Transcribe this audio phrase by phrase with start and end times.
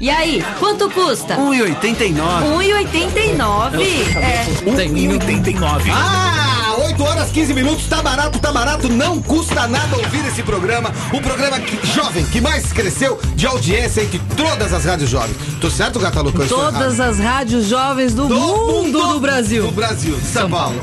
[0.00, 1.36] E aí, quanto custa?
[1.36, 2.16] 1,89.
[2.16, 4.16] 1,89?
[4.16, 4.46] É.
[4.64, 5.90] 1,89.
[5.92, 10.90] Ah, 8 horas 15 minutos, tá barato, tá barato, não custa nada ouvir esse programa.
[11.12, 15.36] O programa que- jovem que mais cresceu de audiência entre todas as rádios jovens.
[15.60, 16.48] Tô certo, Gata errado.
[16.48, 19.66] Todas as rádios jovens do, mundo do Brasil.
[19.66, 20.80] Do Brasil, de São, Paulo.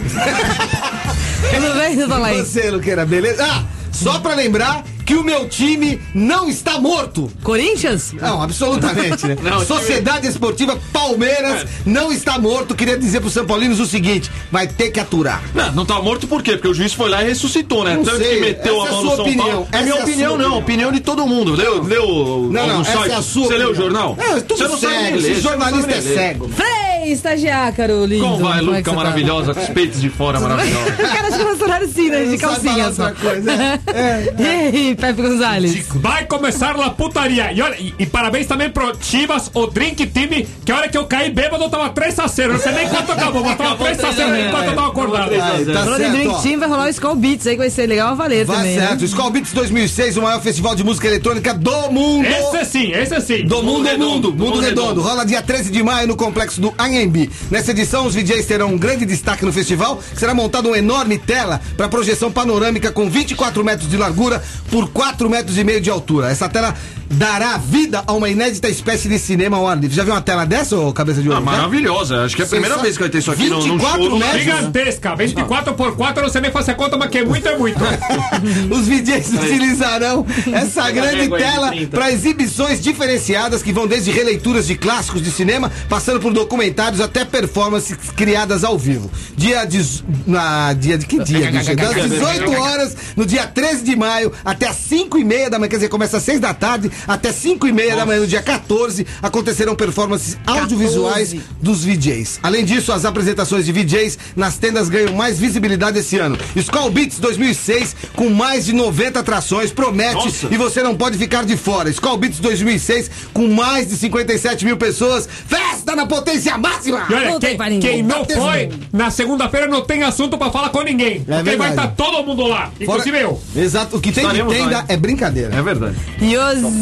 [1.55, 2.39] Tudo bem, Tudo aí?
[2.39, 3.43] Você, Luqueira, beleza?
[3.43, 7.31] Ah, só pra lembrar que o meu time não está morto.
[7.41, 8.11] Corinthians?
[8.13, 9.38] Não, absolutamente, né?
[9.41, 12.75] Não, o time- Sociedade Esportiva Palmeiras não está morto.
[12.75, 15.41] Queria dizer pro São Paulinos o seguinte: vai ter que aturar.
[15.55, 16.51] Não, não tá morto por quê?
[16.53, 17.95] Porque o juiz foi lá e ressuscitou, né?
[17.95, 19.67] Não Tanto sei, que meteu essa a é a mão no sua São opinião, Paulo.
[19.71, 20.45] essa É minha é opinião, sua não.
[20.57, 20.67] opinião.
[20.67, 21.55] Opinião de todo mundo.
[21.55, 23.12] Leu, leu Não, não, no essa site?
[23.12, 23.91] é a sua Você leu o opinião.
[23.91, 24.17] jornal?
[24.20, 26.49] É, tudo Você não sabe cego, ler, esse não jornalista é cego.
[26.49, 28.21] Frei, estagiário lindo.
[28.23, 28.93] Como vai, Como é Luca, você tá?
[28.93, 30.91] maravilhosa, com os peitos de fora, maravilhosa.
[30.98, 32.23] Cara de funcionário assim, né?
[32.26, 33.51] De Não calcinha coisa,
[33.93, 34.34] é.
[34.37, 35.87] E aí, Pepe Gonzalez?
[35.95, 37.51] Vai começar a putaria.
[37.53, 40.98] E, olha, e, e parabéns também pro Chivas, o Drink Team, que a hora que
[40.98, 43.76] eu caí bêbado eu tava 3 a 0 Não sei nem quanto acabou, mas tava
[43.76, 45.31] 3 a 0 enquanto eu tava acordado.
[45.34, 46.41] Aí, tá Falando em Drink ó.
[46.41, 48.76] Team, vai rolar o Skull Beats aí, que vai ser legal a valer Vai também.
[48.77, 48.99] certo.
[49.01, 49.05] Né?
[49.05, 52.27] Skull Beats 2006, o maior festival de música eletrônica do mundo.
[52.27, 53.45] Esse sim, esse sim.
[53.45, 54.87] Do mundo, Redondo, mundo, do mundo Mundo redondo.
[54.89, 55.01] Redondo.
[55.01, 57.29] Rola dia 13 de maio no complexo do AMB.
[57.51, 61.17] Nessa edição, os DJs terão um grande destaque no festival, que será montada uma enorme
[61.20, 65.90] tela para projeção panorâmica com 24 metros de largura por 4 metros e meio de
[65.90, 66.30] altura.
[66.30, 66.75] Essa tela
[67.09, 69.96] dará vida a uma inédita espécie de cinema ao ar livre.
[69.96, 71.46] Já viu uma tela dessa, ô cabeça de Ah, ouro?
[71.46, 71.52] Já?
[71.52, 72.24] maravilhosa.
[72.25, 74.09] Acho que é a primeira Sensa- vez que vai ter isso aqui no, 24 show.
[74.09, 74.41] no metros.
[74.44, 77.58] Gigantesca, 24 por 4 eu não sei nem fazer conta, mas que é muito, é
[77.58, 77.80] muito.
[78.72, 81.96] Os DJs utilizarão essa grande tela 30.
[81.97, 87.24] para exibições diferenciadas que vão desde releituras de clássicos de cinema, passando por documentários até
[87.25, 89.09] performances criadas ao vivo.
[89.35, 89.81] Dia de,
[90.25, 91.52] na dia de que dia?
[91.52, 91.75] bicho?
[91.75, 95.69] Das 18 horas no dia 13 de maio até as 5 e meia da manhã,
[95.69, 98.41] quer dizer, começa às 6 da tarde até 5 e meia da manhã no dia
[98.41, 102.39] 14 acontecerão performances audiovisuais dos VJs.
[102.44, 106.38] Além disso, as apresentações de VJs nas tendas ganham mais visibilidade esse ano.
[106.55, 110.47] Skull Beats 2006 com mais de 90 atrações promete Nossa.
[110.51, 111.89] e você não pode ficar de fora.
[111.89, 115.27] Skull Beats 2006 com mais de 57 mil pessoas.
[115.47, 117.05] Festa na potência máxima!
[117.09, 121.23] E olha, quem, quem não foi, na segunda-feira não tem assunto pra falar com ninguém.
[121.23, 123.41] porque vai estar todo mundo lá, inclusive eu.
[123.55, 124.85] Exato, o que tem de Estaremos tenda lá, hein?
[124.89, 125.55] é brincadeira.
[125.55, 125.95] É verdade.
[126.22, 126.35] E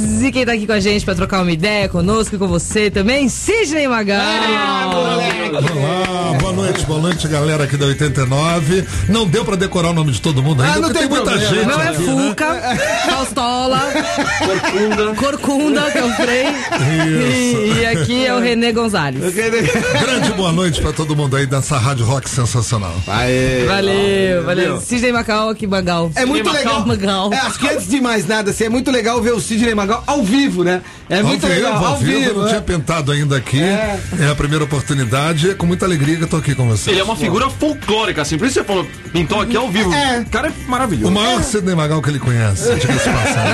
[0.06, 2.90] hoje, quem tá aqui com a gente pra trocar uma ideia conosco e com você
[2.92, 4.22] também, Sidney Magal.
[4.92, 8.86] Olá, boa noite, boa noite, galera aqui da 89.
[9.10, 11.18] Não deu pra decorar o nome de todo mundo ainda, Ah, não porque tem tem
[11.18, 11.56] muita problema.
[11.56, 12.28] gente Não é aqui, né?
[12.30, 12.78] Fuca,
[13.10, 13.82] Faustola,
[14.46, 15.16] Corcunda.
[15.16, 16.46] Corcunda, que é o Frei.
[16.92, 19.34] E, e aqui é o Renê Gonzalez.
[19.34, 22.94] Grande boa noite pra todo mundo aí dessa rádio rock sensacional.
[23.08, 23.66] Aê.
[23.66, 24.82] Valeu, valeu.
[24.82, 26.12] Sidney Magal aqui, Magal.
[26.16, 26.86] É muito legal.
[26.86, 27.34] Magal.
[27.34, 29.95] É, acho que antes de mais nada, assim, é muito legal ver o Sidney Magal
[30.06, 30.82] ao vivo, né?
[31.10, 31.86] É muito ao vivo, legal.
[31.86, 32.50] ao vivo, eu não né?
[32.50, 33.62] tinha pintado ainda aqui.
[33.62, 34.00] É.
[34.20, 34.30] É.
[34.30, 35.52] a primeira oportunidade.
[35.52, 36.88] É com muita alegria que eu tô aqui com vocês.
[36.88, 38.38] Ele é uma figura folclórica, assim.
[38.38, 39.94] Por isso você falou, pintou aqui ao vivo.
[39.94, 40.22] É.
[40.22, 41.14] O cara é O maravilhoso.
[41.14, 42.70] maior Sidney Magal que ele conhece.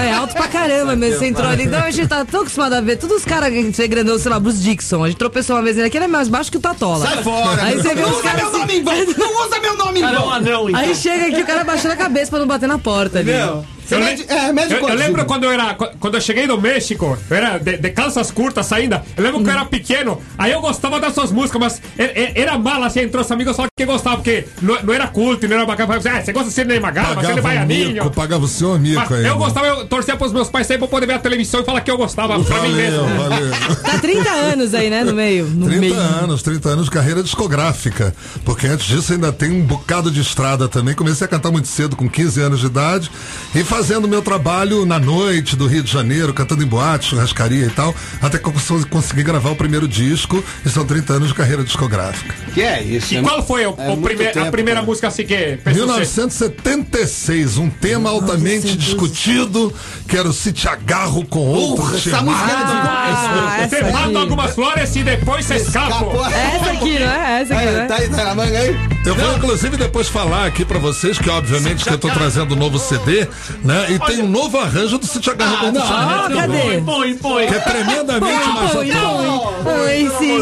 [0.02, 1.20] É alto pra caramba mesmo.
[1.20, 1.66] Você entrou ali.
[1.66, 4.32] Não, a gente tá tão acostumado a ver todos os caras que você grandão, sei
[4.32, 5.04] lá, Bruce Dixon.
[5.04, 7.06] A gente tropeçou uma vez nele aqui, ele é mais baixo que o Tatola.
[7.06, 7.64] Sai fora.
[7.64, 8.60] Aí você vê não os usa caras meu assim.
[8.60, 8.94] nome em vão.
[9.18, 10.38] Não usa meu nome em é vão.
[10.42, 10.68] então.
[10.76, 13.32] Aí chega aqui o cara baixando a cabeça pra não bater na porta ali.
[13.32, 16.22] Meu, Você Eu, mede, le- é, mede eu- eu lembro quando eu era quando eu
[16.22, 19.04] cheguei do México, eu era de, de calças curtas ainda.
[19.18, 22.58] Eu lembro que eu era pequeno, aí eu gostava das suas músicas, mas era, era-
[22.58, 25.66] mala assim, entrou os amigos só que gostava, porque não, não era culto, não era
[25.66, 25.88] bacana.
[25.88, 28.10] Falava assim, ah, você gosta de Sidney Magal, mas ele Pagava vai a ninho.
[28.12, 29.26] pagava o seu Mas aí.
[29.26, 31.82] eu gostava, eu torcia pros meus pais sair pra poder ver a televisão e falar
[31.82, 33.04] que eu gostava pra mim mesmo.
[33.04, 33.52] Valeu, valeu.
[33.82, 35.04] Tá 30 anos aí, né?
[35.04, 35.46] No meio.
[35.48, 35.96] No 30 meio.
[35.96, 38.14] anos, 30 anos de carreira discográfica.
[38.46, 40.94] Porque antes disso ainda tem um bocado de estrada também.
[40.96, 43.12] Comecei a cantar muito cedo, com 15 anos de idade,
[43.56, 47.70] e fazendo meu trabalho na noite do Rio de Janeiro, cantando em boate, churrascaria e
[47.72, 51.34] tal, até que eu cons- consegui gravar o primeiro disco, e são 30 anos de
[51.34, 52.32] carreira discográfica.
[52.54, 53.12] Que é isso?
[53.12, 53.24] E né?
[53.28, 54.88] qual foi o, É o primeir- a tempo, primeira cara.
[54.88, 56.22] música assim que fez sucesso?
[56.22, 59.74] 1976, um tema altamente discutido,
[60.08, 64.08] que era o Se Te Agarro com Outro Porra, essa música Ah, Você essa manda
[64.10, 64.18] aqui.
[64.18, 66.06] algumas flores e depois você escapa.
[66.30, 67.42] Essa aqui, não é?
[67.42, 67.86] Essa aqui, né?
[67.88, 68.76] tá aí, tá na manga aí?
[69.04, 72.58] Eu vou inclusive depois falar aqui pra vocês que obviamente que eu tô trazendo um
[72.58, 73.28] novo CD,
[73.64, 73.71] né?
[73.90, 76.26] E tem um novo arranjo do Agarro com Outro Te Amar.
[76.26, 76.82] Ah, cadê?
[76.86, 77.48] Põe, põe.
[77.48, 79.56] Que é tremendamente mais atual.
[79.66, 79.82] oi.
[79.82, 80.42] Oi, sim.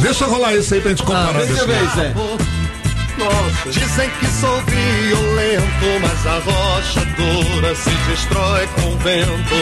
[0.00, 1.44] Deixa rolar isso aí pra gente comparar.
[1.44, 2.12] Deixa eu ver isso aí.
[3.70, 9.54] Dizem que sou violento, mas a rocha dura se destrói com o vento.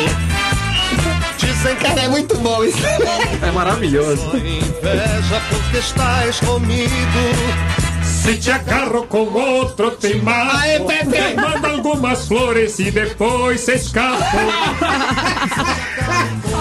[1.36, 2.78] Dizem que Cara, é muito bom isso.
[3.42, 4.22] É maravilhoso.
[4.22, 6.90] sou inveja porque estás comigo.
[8.30, 10.56] Se te agarro com outro, te mato.
[10.56, 11.34] Aê, Pepe!
[11.34, 14.24] Manda algumas flores e depois se escapa.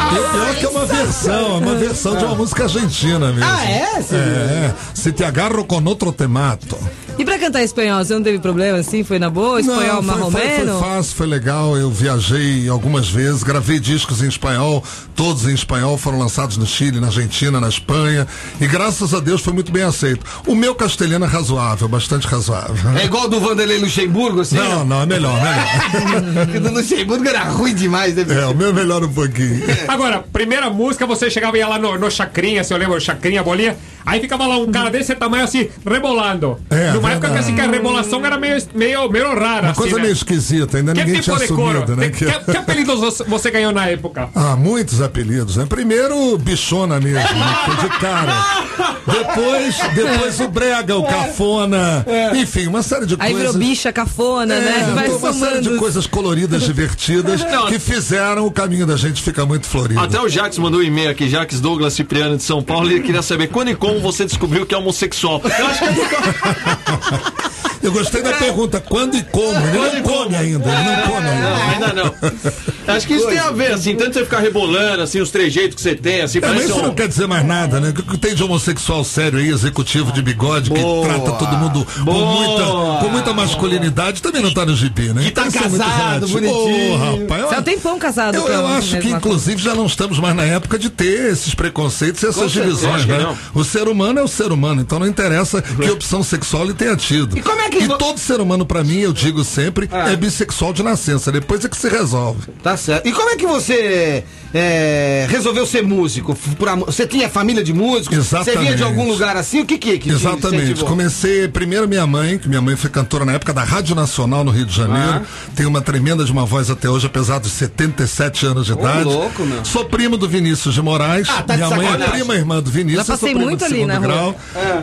[0.10, 3.46] O pior que é uma versão, é uma versão de uma música argentina mesmo.
[3.46, 4.02] Ah, é?
[4.02, 4.16] Sim.
[4.16, 6.76] É, se te agarro com outro te mato.
[7.20, 9.04] E pra cantar espanhol, você não teve problema assim?
[9.04, 9.60] Foi na boa?
[9.60, 10.80] Espanhol Não, foi, foi, marromeno?
[10.80, 11.76] foi fácil, foi legal.
[11.76, 14.82] Eu viajei algumas vezes, gravei discos em espanhol,
[15.18, 18.26] todos em espanhol, foram lançados no Chile, na Argentina, na Espanha.
[18.62, 20.26] E graças a Deus foi muito bem aceito.
[20.48, 22.98] O meu castelhano é razoável, bastante razoável.
[22.98, 24.56] É igual do Vanderlei Luxemburgo, assim?
[24.56, 26.46] Não, não, é melhor, melhor.
[26.48, 28.26] Porque do Luxemburgo era ruim demais, né?
[28.30, 29.62] É, o meu melhora um pouquinho.
[29.90, 33.44] Agora, primeira música, você chegava e ia lá no, no Chacrinha, se eu lembro, Chacrinha,
[33.44, 33.76] bolinha.
[34.06, 36.58] Aí ficava lá um cara desse tamanho assim, rebolando.
[36.70, 39.62] É, Numa época que, assim, que a rebolação era meio, meio, meio rara.
[39.68, 40.02] Uma assim, coisa né?
[40.04, 42.10] meio esquisita, ainda Que ninguém tipo tinha assumido, né?
[42.10, 44.30] Que, que, que apelidos você- ganhou na época?
[44.36, 45.66] Ah, muitos apelidos, né?
[45.68, 47.58] Primeiro, bichona mesmo, né?
[47.66, 49.00] Foi de cara.
[49.06, 52.06] Depois, depois o brega, o cafona.
[52.36, 53.56] Enfim, uma série de Aí virou coisas.
[53.70, 54.86] bicha, cafona, né?
[54.90, 55.80] É, Vai uma série de somando.
[55.80, 60.00] coisas coloridas, divertidas, que fizeram o caminho da gente ficar muito florido.
[60.00, 63.04] Até o Jax mandou um e-mail aqui, Jax Douglas Cipriano de São Paulo, e ele
[63.04, 65.42] queria saber quando e como você descobriu que é homossexual.
[65.44, 69.50] Eu acho que é Eu gostei da pergunta, quando e como?
[69.56, 70.36] Ele Quando não e come como?
[70.36, 71.86] ainda, ele não come Não, ainda.
[71.88, 72.96] ainda não.
[72.96, 75.82] Acho que isso tem a ver, assim, tanto você ficar rebolando, assim, os trejeitos que
[75.82, 76.94] você tem, assim, É, mas isso não um...
[76.96, 77.90] quer dizer mais nada, né?
[77.90, 81.08] O que tem de homossexual sério aí, executivo de bigode, Boa.
[81.08, 82.26] que trata todo mundo com Boa.
[82.26, 82.64] muita,
[83.06, 85.24] com muita masculinidade, também não tá no gibi, né?
[85.24, 86.94] Que tá Isso é muito casado, bonitinho.
[86.94, 89.62] Ô, rapaz, Você é olha, um tempão casado Eu, com eu acho que, mesma inclusive,
[89.62, 93.20] já não estamos mais na época de ter esses preconceitos e essas certeza, divisões, né?
[93.20, 93.38] não.
[93.54, 96.96] O ser humano é o ser humano, então não interessa que opção sexual ele tenha
[96.96, 97.38] tido.
[97.38, 100.12] E como é que E vo- todo ser humano, pra mim, eu digo sempre, Ah.
[100.12, 101.32] é bissexual de nascença.
[101.32, 102.48] Depois é que se resolve.
[102.64, 103.08] Tá certo.
[103.08, 104.24] E como é que você
[104.54, 106.38] é, resolveu ser músico?
[106.86, 108.18] Você tinha família de músicos?
[108.18, 108.84] Você vinha de Exatamente.
[108.84, 109.60] algum lugar assim?
[109.62, 110.84] O que que, que te Exatamente.
[110.84, 114.52] Comecei primeiro minha mãe, que minha mãe foi cantora na época da Rádio Nacional no
[114.52, 115.22] Rio de Janeiro.
[115.56, 119.04] Tem uma tremenda de uma voz até hoje, apesar dos 77 anos de Ô, idade.
[119.04, 119.64] louco, meu.
[119.66, 121.28] Sou primo do Vinícius de Moraes.
[121.30, 123.06] Ah, tá de minha mãe é prima irmã do Vinícius.
[123.08, 124.36] Já passei eu sou primo muito de ali grau.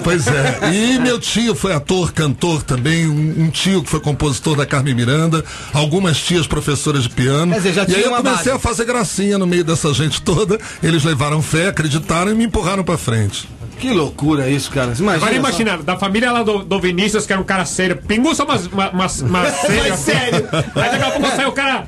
[0.05, 0.59] Pois é.
[0.73, 2.76] E meu tio foi ator, cantor também.
[3.07, 5.45] Um, um tio que foi compositor da Carmen Miranda.
[5.73, 7.53] Algumas tias professoras de piano.
[7.53, 8.51] Quer dizer, já e aí eu comecei base.
[8.51, 10.59] a fazer gracinha no meio dessa gente toda.
[10.83, 13.49] Eles levaram fé, acreditaram e me empurraram pra frente.
[13.79, 14.95] Que loucura isso, cara.
[14.95, 15.39] Você Imagina Agora só.
[15.63, 18.91] imagina, da família lá do, do Vinícius, que era um cara sério, pinguça umas, uma-
[18.91, 19.93] umas, umas sério.
[19.93, 20.03] assim.
[20.13, 20.49] sério.
[20.53, 21.87] Aí daqui a pouco sai o cara,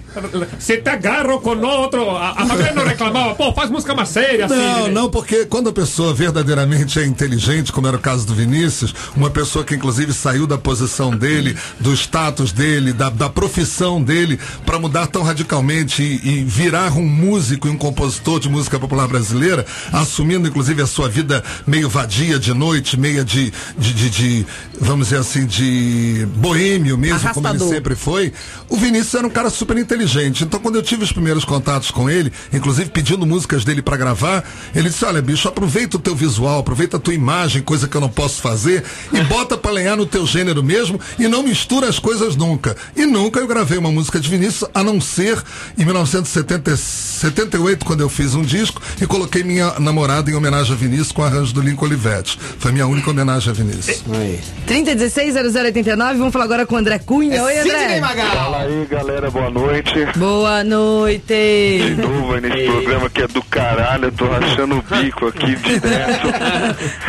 [0.58, 2.10] se te agarro com outro.
[2.10, 4.54] A, a família não reclamava, pô, faz música mais séria, assim.
[4.54, 4.90] Não, né?
[4.92, 9.30] não, porque quando a pessoa verdadeiramente é inteligente, como era o caso do Vinícius, uma
[9.30, 14.78] pessoa que inclusive saiu da posição dele, do status dele, da, da profissão dele, para
[14.78, 19.64] mudar tão radicalmente e, e virar um músico e um compositor de música popular brasileira,
[19.92, 24.46] assumindo inclusive a sua vida meio vadia de noite, meia de, de, de- de,
[24.80, 27.74] vamos dizer assim, de boêmio mesmo, como ele Arrastador.
[27.74, 28.32] sempre foi,
[28.68, 30.44] o Vinícius era um cara super inteligente.
[30.44, 34.42] Então, quando eu tive os primeiros contatos com ele, inclusive pedindo músicas dele pra gravar,
[34.74, 38.00] ele disse: Olha, bicho, aproveita o teu visual, aproveita a tua imagem, coisa que eu
[38.00, 38.82] não posso fazer,
[39.12, 42.76] e bota pra lenhar no teu gênero mesmo e não mistura as coisas nunca.
[42.96, 45.42] E nunca eu gravei uma música de Vinícius, a não ser
[45.76, 51.12] em 1978, quando eu fiz um disco e coloquei minha namorada em homenagem a Vinícius
[51.12, 52.38] com arranjo do Lincoln Olivetti.
[52.58, 54.02] Foi minha única homenagem a Vinícius.
[54.12, 54.40] Aí.
[54.66, 57.42] 3016-0089, vamos falar agora com o André Cunha.
[57.42, 58.00] Oi, Sidney André.
[58.00, 58.26] Magal.
[58.36, 60.06] Fala aí, galera, boa noite.
[60.16, 61.94] Boa De noite.
[61.98, 66.28] novo aí nesse programa que é do caralho, eu tô rachando o bico aqui direto.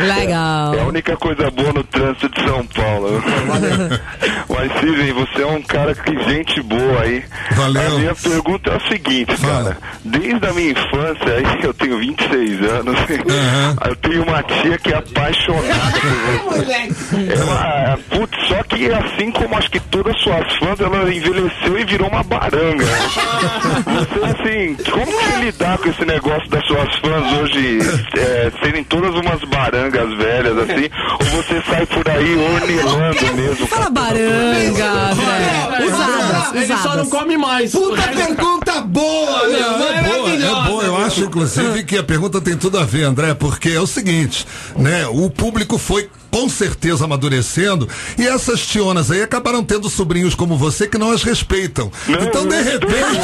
[0.00, 0.74] Legal.
[0.74, 3.22] É a única coisa boa no trânsito de São Paulo.
[4.48, 7.22] Mas, Sidney, você é um cara que gente boa aí.
[7.52, 7.96] Valeu.
[7.96, 9.64] A minha pergunta é a seguinte, Fala.
[9.64, 9.78] cara.
[10.04, 13.76] Desde a minha infância, aí eu tenho 26 anos, Aham.
[13.88, 16.00] eu tenho uma tia que é apaixonada
[16.42, 17.32] por você.
[17.32, 21.84] Ela, putz, só que assim como acho que todas as suas fãs, ela envelheceu e
[21.84, 22.84] virou uma baranga.
[22.84, 27.78] Você, assim, como que você lidar com esse negócio das suas fãs hoje
[28.16, 30.90] é, serem todas umas barangas velhas, assim?
[31.20, 33.66] Ou você sai por aí ornelando mesmo?
[33.66, 36.19] Fala baranga, André.
[36.40, 37.08] Usadas, Ele só não usadas.
[37.08, 37.72] come mais.
[37.72, 39.58] Puta pergunta boa, meu.
[39.58, 40.84] É boa, é boa.
[40.84, 44.46] Eu acho, inclusive, que a pergunta tem tudo a ver, André, porque é o seguinte,
[44.76, 45.06] né?
[45.06, 50.86] O público foi com certeza amadurecendo e essas tionas aí acabaram tendo sobrinhos como você
[50.86, 51.90] que não as respeitam.
[52.06, 52.62] Não, então, de não.
[52.62, 53.20] repente,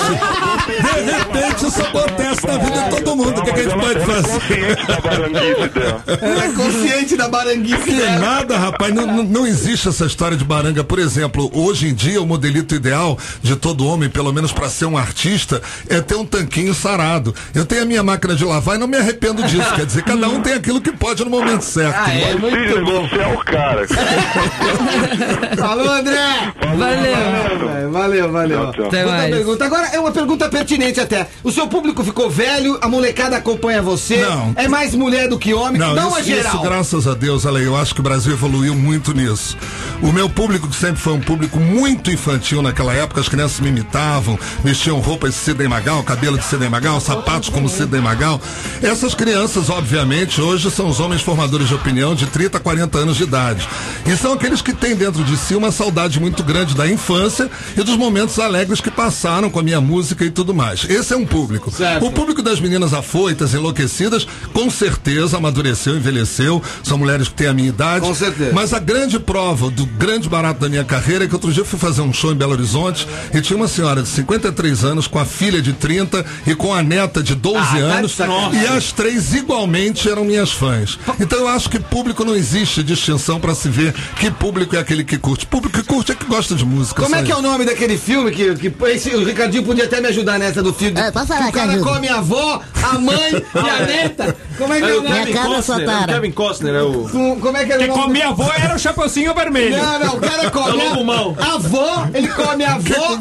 [0.67, 3.41] de repente isso acontece na vida de todo mundo.
[3.41, 4.37] O que, que a gente pode é fazer?
[4.37, 6.05] consciente da baranguice dela.
[6.21, 8.19] Ela é consciente da baranguice Que dela.
[8.19, 10.83] nada, rapaz, não, não, existe essa história de baranga.
[10.83, 14.87] Por exemplo, hoje em dia o modelito ideal de todo homem, pelo menos para ser
[14.87, 17.35] um artista, é ter um tanquinho sarado.
[17.55, 19.75] Eu tenho a minha máquina de lavar e não me arrependo disso.
[19.75, 21.97] Quer dizer, cada um tem aquilo que pode no momento certo.
[21.97, 22.96] Ah, é muito bom.
[23.03, 23.87] Você é o cara.
[25.57, 26.53] Falou, André!
[26.77, 27.91] Valeu.
[27.91, 28.59] Valeu, valeu.
[28.59, 28.87] Tchau, tchau.
[28.87, 29.65] Até Outra pergunta.
[29.65, 31.27] Agora é uma pergunta pertinente até.
[31.43, 34.53] O seu público ficou velho, a molecada acompanha você, Não.
[34.57, 36.55] é mais mulher do que homem, não, Não, é isso, geral.
[36.55, 39.57] isso, graças a Deus, Ale, eu acho que o Brasil evoluiu muito nisso.
[40.03, 43.69] O meu público, que sempre foi um público muito infantil naquela época, as crianças me
[43.69, 48.41] imitavam, vestiam roupas de Sidney Magal, cabelo de Sidney Magal, sapatos como Sidney Magal.
[48.83, 53.17] Essas crianças, obviamente, hoje são os homens formadores de opinião de 30 a 40 anos
[53.17, 53.69] de idade.
[54.07, 57.83] E são aqueles que têm dentro de si uma saudade muito grande da infância e
[57.83, 60.89] dos momentos alegres que passaram com a minha música e tudo mais.
[60.89, 61.71] Esse é um público.
[61.71, 62.07] Certo.
[62.07, 66.63] O público das meninas afoitas, enlouquecidas, com certeza amadureceu, envelheceu.
[66.83, 68.01] São mulheres que têm a minha idade.
[68.07, 68.53] Com certeza.
[68.55, 71.67] Mas a grande prova do grande barato da minha carreira é que outro dia eu
[71.67, 75.19] fui fazer um show em Belo Horizonte e tinha uma senhora de 53 anos com
[75.19, 78.17] a filha de 30 e com a neta de 12 Ah, tá anos.
[78.55, 80.99] E as três igualmente eram minhas fãs.
[81.19, 85.05] Então eu acho que público não existe distinção para se ver que público é aquele
[85.05, 85.47] que curte.
[85.47, 87.03] Público que curte é que gosta de música.
[87.03, 90.01] Como é que é o nome daquele filme que, que esse, o Ricardinho podia até
[90.01, 90.99] me ajudar nessa do filme?
[91.01, 91.91] É, pode falar que o cara ajuda.
[91.91, 94.37] come a avó, a mãe e a neta.
[94.59, 95.09] Como é que é, É o nome?
[95.11, 96.07] Minha Kevin cara, Costner, é o.
[96.07, 97.09] Kevin Costner, é o...
[97.09, 99.77] Com- Como é que é o Quem comia avó era o Chapeuzinho Vermelho.
[99.77, 101.37] Não, não, o cara come É o Lobumão.
[101.39, 103.19] a avó, ele come a avó,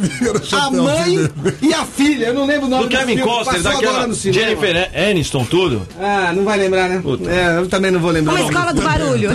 [0.58, 1.30] a mãe
[1.62, 2.28] e a filha.
[2.28, 4.14] Eu não lembro o nome Do Kevin filme, Costner, daquela.
[4.14, 5.88] Jennifer Aniston, tudo.
[6.00, 7.00] Ah, não vai lembrar, né?
[7.02, 7.30] Puta.
[7.30, 8.34] É, eu também não vou lembrar.
[8.36, 9.30] Uma escola do barulho.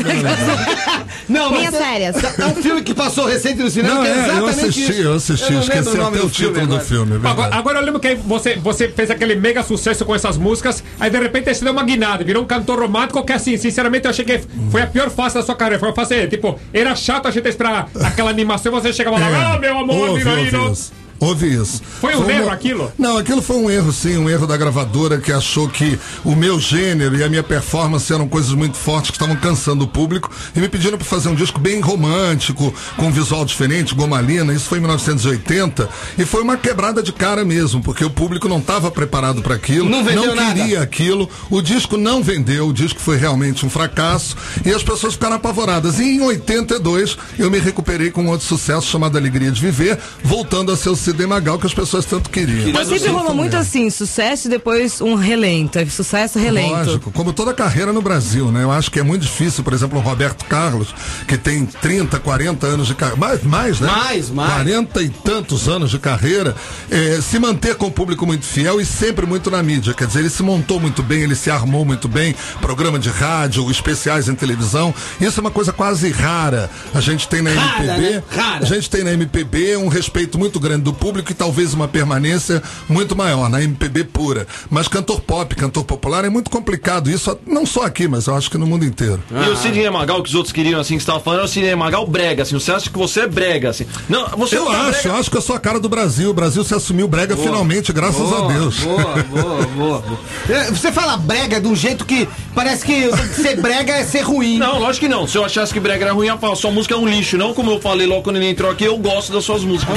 [1.29, 2.17] Não, Minhas mas é- férias.
[2.39, 4.93] É um filme que passou recente no cinema, Não, que é é, eu assisti, isso.
[4.93, 5.45] eu assisti.
[5.53, 6.81] lembro Esqueci o nome até o do título do agora.
[6.81, 7.21] filme.
[7.25, 7.29] é.
[7.29, 11.11] Agora, agora eu lembro que você, você fez aquele mega sucesso com essas músicas, aí
[11.11, 14.25] de repente você deu uma guinada, virou um cantor romântico que assim, sinceramente eu achei
[14.25, 14.41] que
[14.71, 15.79] foi a pior fase da sua carreira.
[15.79, 19.59] Foi uma fase, tipo, era chato a gente esperar aquela animação, você chegava lá, ah,
[19.59, 20.75] meu amor, Houve, vira aí, não.
[21.21, 21.83] Houve isso.
[22.01, 22.91] Foi um erro aquilo?
[22.99, 26.59] Não, aquilo foi um erro, sim, um erro da gravadora que achou que o meu
[26.59, 30.61] gênero e a minha performance eram coisas muito fortes que estavam cansando o público e
[30.61, 34.55] me pediram para fazer um disco bem romântico, com um visual diferente, gomalina.
[34.55, 38.59] Isso foi em 1980 e foi uma quebrada de cara mesmo, porque o público não
[38.59, 40.45] estava preparado para aquilo, Não vendeu queria
[40.77, 40.83] nada.
[40.83, 41.29] aquilo.
[41.51, 44.35] O disco não vendeu, o disco foi realmente um fracasso
[44.65, 45.99] e as pessoas ficaram apavoradas.
[45.99, 50.73] E em 82 eu me recuperei com um outro sucesso chamado Alegria de Viver, voltando
[50.73, 52.69] a ser o CD Magal que as pessoas tanto queriam.
[52.69, 55.79] Então sempre rolou muito assim, sucesso e depois um relento.
[55.79, 56.71] é Sucesso, relento.
[56.71, 58.63] Lógico, como toda carreira no Brasil, né?
[58.63, 60.95] Eu acho que é muito difícil, por exemplo, o Roberto Carlos,
[61.27, 63.89] que tem 30, 40 anos de carreira, mais, mais, né?
[63.89, 64.53] Mais, mais.
[64.53, 66.55] 40 e tantos anos de carreira,
[66.91, 69.93] eh, se manter com o público muito fiel e sempre muito na mídia.
[69.93, 73.69] Quer dizer, ele se montou muito bem, ele se armou muito bem, programa de rádio,
[73.71, 74.95] especiais em televisão.
[75.21, 76.71] Isso é uma coisa quase rara.
[76.95, 78.23] A gente tem na Rara, MPB, né?
[78.31, 78.65] Rara.
[78.65, 82.63] a gente tem na MPB um respeito muito grande do público e talvez uma permanência
[82.89, 84.47] muito maior, na MPB pura.
[84.69, 87.11] Mas cantor pop, cantor popular é muito complicado.
[87.11, 89.21] Isso não só aqui, mas eu acho que no mundo inteiro.
[89.31, 91.49] E o Sidney Magal, que os outros queriam, assim, que você tava falando, é o
[91.49, 92.55] Sidney Magal brega, assim.
[92.55, 93.87] Você acha que você é brega, assim.
[94.09, 95.09] Não, você Eu não tá acho, brega.
[95.09, 96.31] eu acho que eu sou a cara do Brasil.
[96.31, 98.79] O Brasil se assumiu brega finalmente, graças Boa, a Deus.
[98.81, 100.03] Boa, boa, boa.
[100.49, 104.59] É, Você fala brega de um jeito que parece que ser brega é ser ruim.
[104.59, 105.27] Não, lógico que não.
[105.27, 107.37] Se eu achasse que brega era ruim, eu falo, sua música é um lixo.
[107.39, 109.95] Não como eu falei logo quando ele entrou aqui, eu gosto das suas músicas.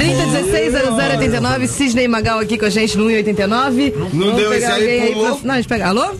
[0.96, 3.92] 3016-0089, Sidney Magal aqui com a gente no 189.
[3.96, 5.36] Não Vamos deu pegar esse aí, pulou.
[5.36, 5.86] pra- Não, a gente pega.
[5.88, 6.10] Alô?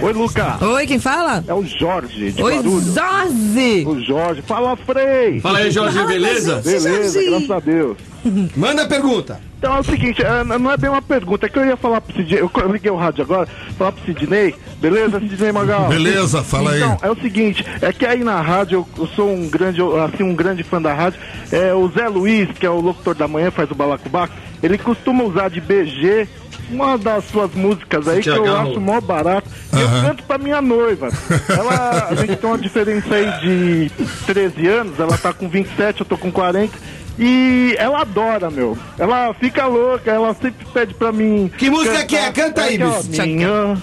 [0.00, 0.58] Oi, Luca.
[0.64, 1.44] Oi, quem fala?
[1.46, 2.84] É o Jorge, de Oi, Guarulhos.
[2.84, 3.84] Zorzi!
[3.86, 4.42] O Jorge.
[4.42, 5.40] Fala, Frei.
[5.40, 6.54] Fala aí, Jorge, Fala, beleza?
[6.56, 6.64] gente.
[6.64, 7.30] Beleza, Jorge.
[7.30, 7.96] graças a Deus.
[8.56, 9.40] Manda a pergunta.
[9.58, 12.00] Então é o seguinte, é, não é bem uma pergunta, é que eu ia falar
[12.00, 13.46] pro Sidney, eu liguei o rádio agora,
[13.78, 15.88] falar pro Sidney, beleza, Sidney Magal?
[15.88, 16.82] Beleza, fala aí.
[16.82, 20.24] Então, é o seguinte, é que aí na rádio, eu, eu sou um grande, assim,
[20.24, 21.20] um grande fã da rádio,
[21.52, 25.22] é o Zé Luiz, que é o locutor da manhã, faz o balacobaco, ele costuma
[25.22, 26.26] usar de BG
[26.70, 28.72] uma das suas músicas aí que eu agarrou.
[28.72, 29.48] acho mó barato.
[29.74, 31.08] E eu canto pra minha noiva.
[31.48, 33.90] Ela, a gente tem uma diferença aí de
[34.26, 36.76] 13 anos, ela tá com 27, eu tô com 40.
[37.18, 38.76] E ela adora, meu.
[38.98, 41.50] Ela fica louca, ela sempre pede pra mim.
[41.58, 42.06] Que música cantar.
[42.06, 42.32] que é?
[42.32, 43.26] Canta aí, bicho.
[43.26, 43.76] Minha.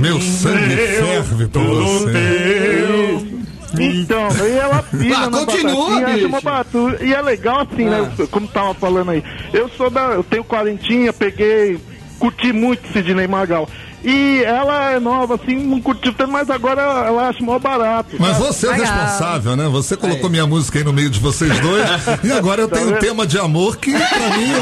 [0.00, 3.36] Meu sangue ferve por você.
[3.84, 8.10] Então, aí ela pisa Ah, na continua, batatinha, uma batu- E é legal assim, né?
[8.30, 9.22] Como tava falando aí.
[9.52, 10.12] Eu sou da.
[10.12, 11.78] Eu tenho quarentinha, peguei,
[12.18, 13.68] curti muito Sidney Magal.
[14.08, 18.14] E ela é nova, assim, não curtiu tanto, mas agora ela acha mó barato.
[18.20, 19.66] Mas você é responsável, né?
[19.66, 21.84] Você colocou minha música aí no meio de vocês dois.
[22.22, 24.52] e agora eu tenho um tema de amor que, pra mim,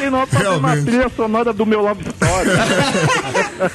[0.00, 0.84] é uma Realmente.
[0.84, 2.50] trilha sonora do meu Love Story.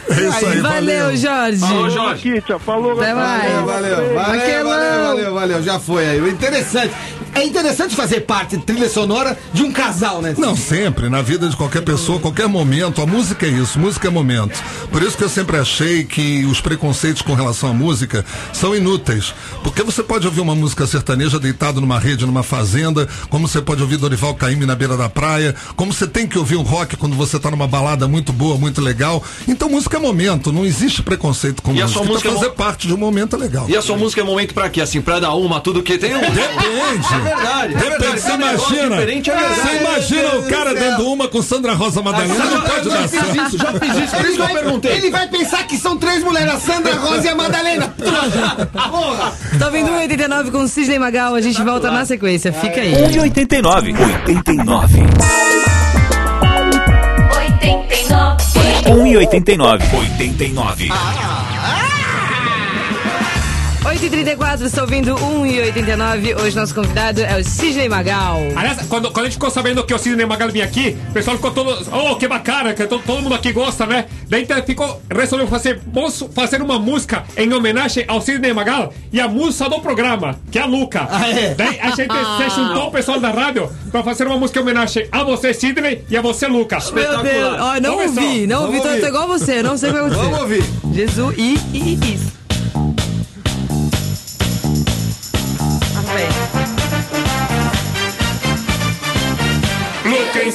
[0.09, 0.61] é isso aí.
[0.61, 1.59] Valeu, Jorge.
[1.59, 2.43] Falou, Jorge.
[2.59, 3.43] Falou, Até mais.
[3.43, 6.21] Valeu, valeu, valeu, valeu, valeu, valeu, já foi aí.
[6.21, 6.93] O interessante.
[7.35, 10.35] É interessante fazer parte trilha sonora de um casal, né?
[10.37, 11.09] Não, sempre.
[11.09, 13.01] Na vida de qualquer pessoa, qualquer momento.
[13.01, 13.79] A música é isso.
[13.79, 14.57] Música é momento.
[14.91, 19.33] Por isso que eu sempre achei que os preconceitos com relação à música são inúteis.
[19.63, 23.81] Porque você pode ouvir uma música sertaneja deitado numa rede, numa fazenda, como você pode
[23.81, 27.15] ouvir Dorival Caymmi na beira da praia, como você tem que ouvir um rock quando
[27.15, 29.23] você está numa balada muito boa, muito legal.
[29.47, 30.51] Então música é momento.
[30.51, 31.99] Não existe preconceito com E a música.
[31.99, 33.65] sua música é então, fazer mo- parte de um momento é legal.
[33.69, 34.81] E a sua música é momento pra quê?
[34.81, 36.19] Assim, pra dar uma, tudo que tem um.
[36.19, 37.18] Depende.
[37.19, 37.73] É verdade.
[37.73, 38.21] É Depende, verdade.
[38.21, 38.95] você imagina.
[38.95, 39.55] é verdade.
[39.55, 43.35] Você imagina o cara dando uma com Sandra Rosa Madalena, não pode dar certo.
[43.35, 44.91] isso, já fiz isso, por isso que eu perguntei.
[44.93, 47.93] Ele vai pensar que são três mulheres, a Sandra Rosa e a Madalena.
[49.59, 52.53] Tá ouvindo 189 com Sidney Magal, a gente volta na sequência.
[52.53, 52.93] Fica aí.
[52.93, 53.95] 1,89.
[54.27, 55.03] 89.
[57.35, 58.29] 89.
[58.85, 59.93] 1,89.
[59.93, 60.89] 89.
[63.99, 66.41] 8h34, estou ouvindo 1h89.
[66.41, 68.37] Hoje nosso convidado é o Sidney Magal.
[68.55, 71.35] Aliás, quando, quando a gente ficou sabendo que o Sidney Magal vinha aqui, o pessoal
[71.35, 71.85] ficou todo.
[71.91, 74.05] Oh, que bacana, que todo, todo mundo aqui gosta, né?
[74.29, 75.81] Daí então ficou, resolveu fazer,
[76.33, 80.61] fazer uma música em homenagem ao Sidney Magal e a música do programa, que é
[80.61, 81.05] a Luca.
[81.11, 81.53] Ah, é?
[81.53, 85.09] Daí a gente se juntou o pessoal da rádio pra fazer uma música em homenagem
[85.11, 86.77] a você, Sidney, e a você, Luca.
[86.93, 89.99] Meu Deus, ó, não ouvi, não ouvi, tô, tô igual você, não sei o que
[89.99, 90.31] vai acontecer.
[90.31, 90.63] Vamos ouvir.
[90.93, 92.38] Jesus e, e, e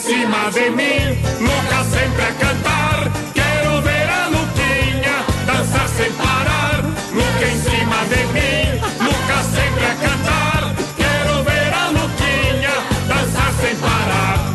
[0.05, 3.11] cima de mim, Luca sempre a cantar.
[3.33, 6.85] Quero ver a Luquinha dançar sem parar.
[7.19, 8.65] Luca em cima de mim,
[9.01, 10.75] Luca sempre a cantar.
[11.01, 12.75] Quero ver a Luquinha
[13.09, 14.55] dançar sem parar.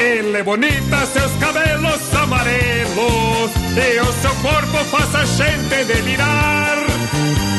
[0.00, 6.78] Ela é bonita, seus cabelos amarelos E o seu corpo faz a gente delirar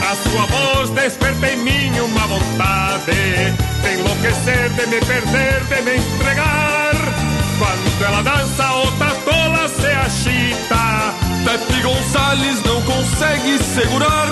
[0.09, 3.53] A sua voz desperta em mim uma vontade
[3.83, 6.78] De enlouquecer, de me perder, de me entregar
[8.09, 11.13] ela dança, outra tola se agita
[11.45, 14.27] Pepe Gonçalves não consegue segurar.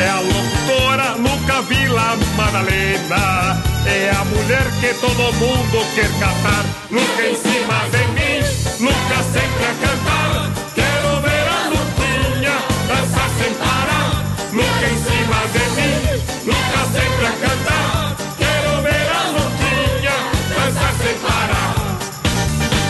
[0.00, 3.62] É a locutora Luca Vila Madalena.
[3.86, 6.64] É a mulher que todo mundo quer catar.
[6.90, 8.40] Luca em cima de mim,
[8.80, 10.50] Luca sempre a cantar.
[10.74, 12.56] Quero ver a Luquinha
[12.88, 14.24] dançar sem parar.
[14.52, 17.97] Luca em cima de mim, Luca sempre a cantar.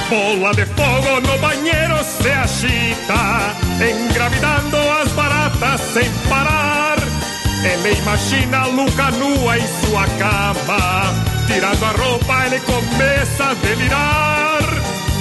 [0.09, 6.97] Bola de fogo no banheiro se agita, engravidando as baratas sem parar.
[7.63, 11.15] Ele imagina a Luca nua em sua cama,
[11.47, 14.63] tirando a roupa ele começa a delirar.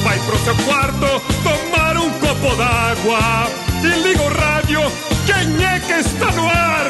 [0.05, 4.81] Vai pro seu quarto tomar um copo d'água e liga o rádio.
[5.25, 6.87] Quem é que está no ar?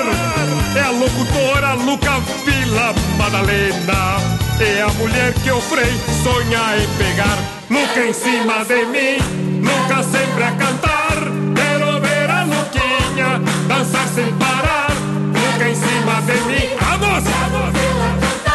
[0.76, 4.18] É a locutora Luca Vila Madalena.
[4.60, 5.92] É a mulher que o Frei
[6.24, 7.38] sonha em pegar.
[7.70, 9.18] Luca em cima de mim,
[9.62, 11.18] Luca sempre a cantar.
[11.56, 14.92] Quero ver a Luquinha dançar sem parar.
[15.34, 17.24] Luca em cima de mim, vamos!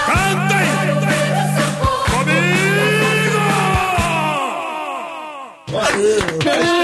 [0.06, 0.62] Cantem!
[5.94, 6.81] Eita, que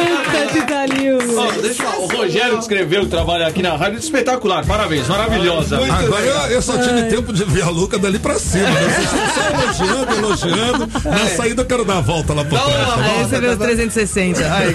[1.63, 5.77] deixa eu- o Rogério que escreveu que trabalha aqui na rádio, espetacular, parabéns, maravilhosa.
[5.77, 8.69] Agora eu, eu só tive tempo de ver a Luca dali pra cima.
[8.69, 8.81] Né?
[8.81, 10.89] Vocês estão só elogiando, elogiando.
[11.05, 12.99] Na saída eu quero dar a volta lá por trás.
[12.99, 14.55] Aí você vê os 360.
[14.55, 14.75] Aí,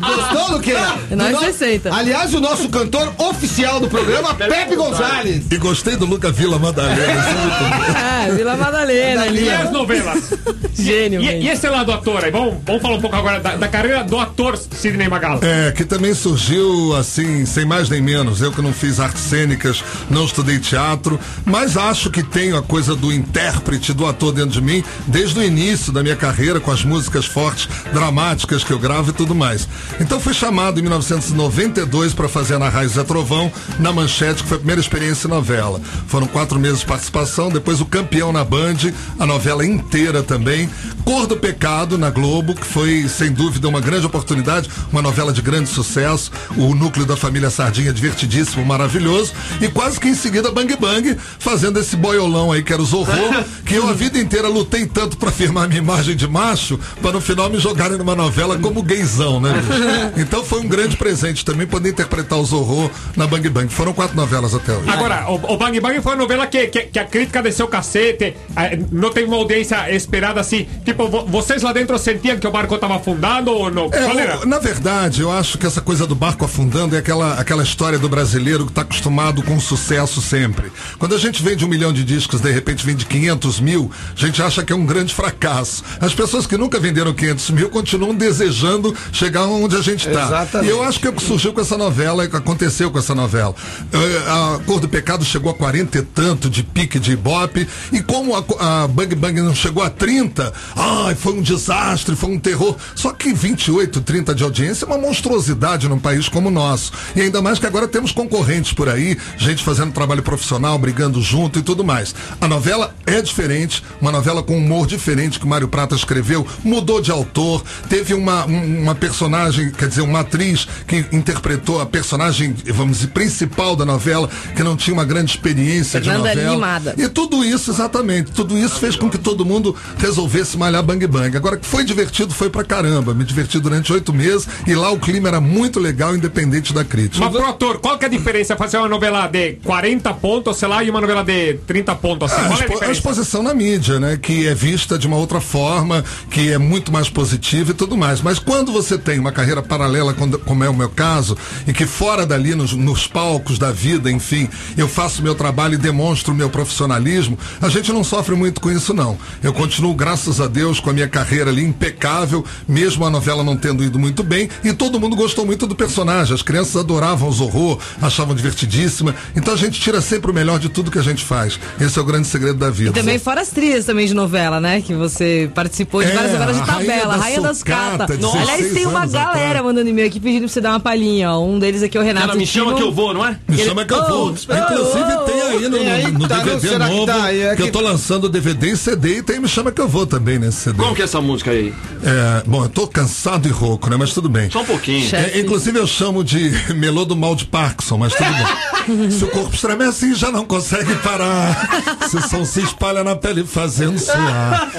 [0.00, 0.94] gostou, Luqueira?
[1.10, 1.94] Nós Do no- 60.
[1.94, 5.44] Aliás, o nosso cantor oficial do programa, Pepe Gonzalez.
[5.50, 7.02] E gostei do Luca Vila Madalena.
[7.12, 7.94] é.
[7.96, 10.30] Ah, Vila Madalena ali, E as novelas?
[10.74, 11.42] Gênio, E, mesmo.
[11.42, 12.30] e esse lado ator aí?
[12.30, 15.38] Vamos, vamos falar um pouco agora da, da carreira do ator Sidney Magal.
[15.42, 18.40] É, que também surgiu assim, sem mais nem menos.
[18.40, 22.94] Eu que não fiz artes cênicas, não estudei teatro, mas acho que tenho a coisa
[22.96, 26.84] do intérprete, do ator dentro de mim, desde o início da minha carreira, com as
[26.84, 29.68] músicas fortes, dramáticas que eu gravo e tudo mais.
[30.00, 34.56] Então fui chamado em 1992 para fazer na Raiz Zé Trovão, na Manchete, que foi
[34.56, 35.80] a primeira experiência em novela.
[36.06, 38.76] Foram quatro meses de participação, depois o Campeão na Band,
[39.18, 40.68] a novela inteira também.
[41.04, 45.42] Cor do Pecado na Globo, que foi sem dúvida uma grande oportunidade, uma novela de
[45.42, 46.30] grande sucesso.
[46.56, 49.32] O núcleo da família Sardinha divertidíssimo, maravilhoso.
[49.60, 53.44] E quase que em seguida Bang Bang, fazendo esse boiolão aí que era o Zorro,
[53.64, 57.12] que eu a vida inteira carreira lutei tanto pra firmar minha imagem de macho, pra
[57.12, 59.84] no final me jogarem numa novela como gaysão, né, bicho?
[60.24, 63.68] Então foi um grande presente também poder interpretar o Zorro na Bang Bang.
[63.72, 64.88] Foram quatro novelas até hoje.
[64.88, 67.68] Agora, o, o Bang Bang foi uma novela que, que, que a crítica desceu o
[67.68, 70.66] cacete, eh, não teve uma audiência esperada assim.
[70.84, 73.86] Tipo, vo- vocês lá dentro sentiam que o barco tava afundando ou não?
[73.92, 74.40] É, Qual era?
[74.40, 77.98] o- na verdade, eu acho que essa coisa do barco afundando é aquela, aquela história
[77.98, 80.70] do brasileiro que está acostumado com sucesso sempre.
[80.98, 84.33] Quando a gente vende um milhão de discos, de repente vende 500 mil, a gente
[84.42, 85.82] acha que é um grande fracasso.
[86.00, 90.46] As pessoas que nunca venderam 500 mil continuam desejando chegar onde a gente está.
[90.62, 93.14] E eu acho que é o que surgiu com essa novela, que aconteceu com essa
[93.14, 93.54] novela.
[93.92, 98.02] Eh, A Cor do Pecado chegou a 40 e tanto de pique de ibope, e
[98.02, 102.38] como a, a Bang Bang não chegou a 30, ai, foi um desastre, foi um
[102.38, 102.76] terror.
[102.94, 106.92] Só que 28, 30 de audiência é uma monstruosidade num país como o nosso.
[107.14, 111.58] E ainda mais que agora temos concorrentes por aí, gente fazendo trabalho profissional, brigando junto
[111.58, 112.14] e tudo mais.
[112.40, 117.00] A novela é diferente, uma novela com humor diferente que o Mário Prata escreveu, mudou
[117.00, 122.54] de autor, teve uma, um- uma personagem, quer dizer, uma atriz que interpretou a personagem,
[122.68, 126.54] vamos dizer, principal da novela, que não tinha uma grande experiência Fernanda de novela.
[126.54, 126.94] Limada.
[126.98, 131.36] E tudo isso, exatamente, tudo isso fez com que todo mundo resolvesse malhar Bang Bang.
[131.36, 133.14] Agora, que foi divertido, foi pra caramba.
[133.14, 137.24] Me diverti durante oito meses e lá o clima era muito legal, independente da crítica.
[137.24, 140.68] Mas pro ator, qual que é a diferença fazer uma novela de 40 pontos, sei
[140.68, 142.32] lá, e uma novela de 30 pontos?
[142.32, 142.42] Assim?
[142.42, 144.13] É a expo- a exposição na mídia, né?
[144.16, 148.20] Que é vista de uma outra forma, que é muito mais positiva e tudo mais.
[148.20, 152.26] Mas quando você tem uma carreira paralela, como é o meu caso, e que fora
[152.26, 156.50] dali, nos, nos palcos da vida, enfim, eu faço meu trabalho e demonstro o meu
[156.50, 159.18] profissionalismo, a gente não sofre muito com isso, não.
[159.42, 163.56] Eu continuo, graças a Deus, com a minha carreira ali impecável, mesmo a novela não
[163.56, 166.34] tendo ido muito bem, e todo mundo gostou muito do personagem.
[166.34, 169.14] As crianças adoravam o Zorro, achavam divertidíssima.
[169.34, 171.58] Então a gente tira sempre o melhor de tudo que a gente faz.
[171.80, 172.90] Esse é o grande segredo da vida.
[172.90, 174.80] E também fora as trilhas também de novela, né?
[174.80, 178.16] Que você participou de É, várias novelas de Rainha tabela, da Rainha da Sucata, Sucata.
[178.16, 179.64] 16 Aliás, tem uma galera atrás.
[179.64, 181.44] mandando e-mail aqui pedindo pra você dar uma palhinha, ó.
[181.44, 182.26] Um deles aqui é o Renato.
[182.26, 182.76] Ela me chama Tino.
[182.76, 183.38] que eu vou, não é?
[183.46, 184.26] Me Ele- chama que eu Oh, vou.
[184.26, 187.32] oh, Inclusive oh, tem aí no, aí, no tá, DVD será que novo tá?
[187.32, 189.88] É que que- eu tô lançando DVD e CD e tem Me Chama Que Eu
[189.88, 190.78] Vou também nesse CD.
[190.78, 191.72] Como que é essa música aí?
[192.02, 193.96] É, bom, eu tô cansado e rouco, né?
[193.96, 194.50] Mas tudo bem.
[194.50, 195.08] Só um pouquinho.
[195.14, 199.10] É, inclusive eu chamo de melô do mal de Parkinson, mas tudo bem.
[199.10, 201.84] Se o corpo estremece, já não consegue parar.
[202.10, 203.83] Se o som se espalha na pele fazendo suar.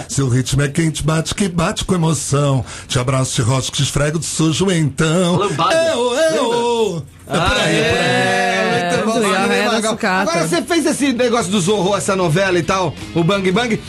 [0.10, 2.64] Se o ritmo é quente, bate que bate com emoção.
[2.88, 5.38] Te abraço, te rosco, te esfrego de sujo então.
[5.38, 5.74] Lambada.
[5.94, 7.06] Eu, eu.
[7.28, 8.46] É por aí, é por aí.
[8.86, 10.08] É, muito bom.
[10.08, 13.82] Agora você fez esse negócio do Zorro, essa novela e tal, o Bang Bang.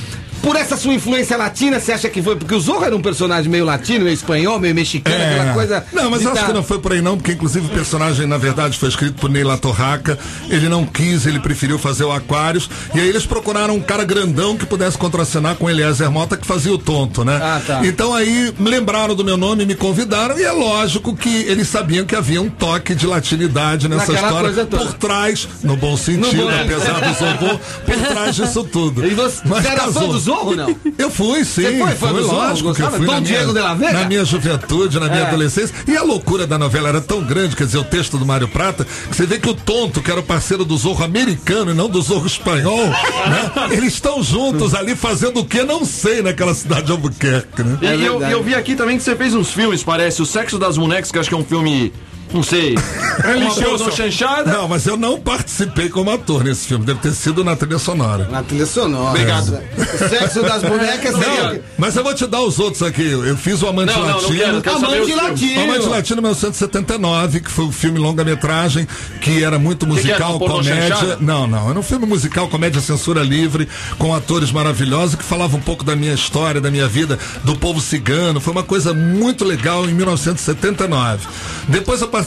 [0.43, 2.37] Por essa sua influência latina, você acha que foi?
[2.37, 5.35] Porque o Zorro era um personagem meio latino, meio espanhol, meio mexicano, É.
[5.41, 5.85] aquela coisa.
[5.93, 8.27] Não, mas eu acho tá- que não foi por aí não, porque inclusive o personagem,
[8.27, 10.17] na verdade, foi escrito por Neila Torraca.
[10.49, 12.71] Ele não quis, ele preferiu fazer o Aquários.
[12.95, 16.73] E aí eles procuraram um cara grandão que pudesse contracenar com Eliezer Mota, que fazia
[16.73, 17.41] o tonto, né?
[17.43, 17.81] Ah, tá.
[17.85, 22.15] Então aí lembraram do meu nome, me convidaram, e é lógico que eles sabiam que
[22.15, 24.67] havia um toque de latinidade nessa Naquela história.
[24.67, 29.05] Por trás, no bom sentido, bom- apesar do Zorro, por trás disso tudo.
[29.05, 30.13] E você, Mas era fã casou.
[30.13, 30.77] do Zorro, não?
[30.99, 31.63] Eu fui, sim.
[31.63, 32.37] Você foi fã do Zorro?
[32.37, 33.93] lógico que eu fui Dom na minha, Diego de la Vega?
[34.01, 35.27] na minha juventude, na minha É.
[35.27, 35.75] adolescência.
[35.87, 38.85] E a loucura da novela era tão grande, quer dizer, o texto do Mário Prata,
[38.85, 41.89] que você vê que o tonto, que era o parceiro do Zorro americano e não
[41.89, 43.51] do Zorro espanhol, né?
[43.71, 45.63] Eles estão juntos ali fazendo o que?
[45.63, 47.79] Não sei, naquela cidade de Albuquerque, né?
[47.83, 48.33] E É eu, verdade.
[48.33, 50.21] eu vi aqui também que você fez uns filmes, parece.
[50.23, 51.93] O Sexo das Bonecas, que acho que é um filme.
[52.37, 52.75] Não sei.
[52.75, 53.85] Uma Religioso.
[53.85, 54.53] pornô chanchada.
[54.53, 58.29] Não, mas eu não participei como ator nesse filme, deve ter sido na trilha sonora.
[58.31, 59.11] Na trilha sonora.
[59.11, 59.59] Obrigado.
[59.79, 61.63] O sexo das bonecas seria.
[61.79, 63.07] Mas eu vou te dar os outros aqui.
[63.11, 64.37] Eu fiz o Amante Não, não, não Latino.
[64.39, 65.63] quero, quero Amante latino.
[65.63, 68.87] Amante Latino 1979, que foi um filme longa-metragem,
[69.23, 70.89] que era muito que era, musical, uma pornô comédia.
[70.97, 71.19] chanchada?
[71.21, 71.71] Não, não.
[71.71, 73.67] Era um filme musical, comédia, censura livre,
[73.99, 77.81] com atores maravilhosos, que falava um pouco da minha história, da minha vida, do povo
[77.81, 78.41] cigano.
[78.41, 81.27] Foi uma coisa muito legal em 1979.
[81.69, 82.26] Depois eu participei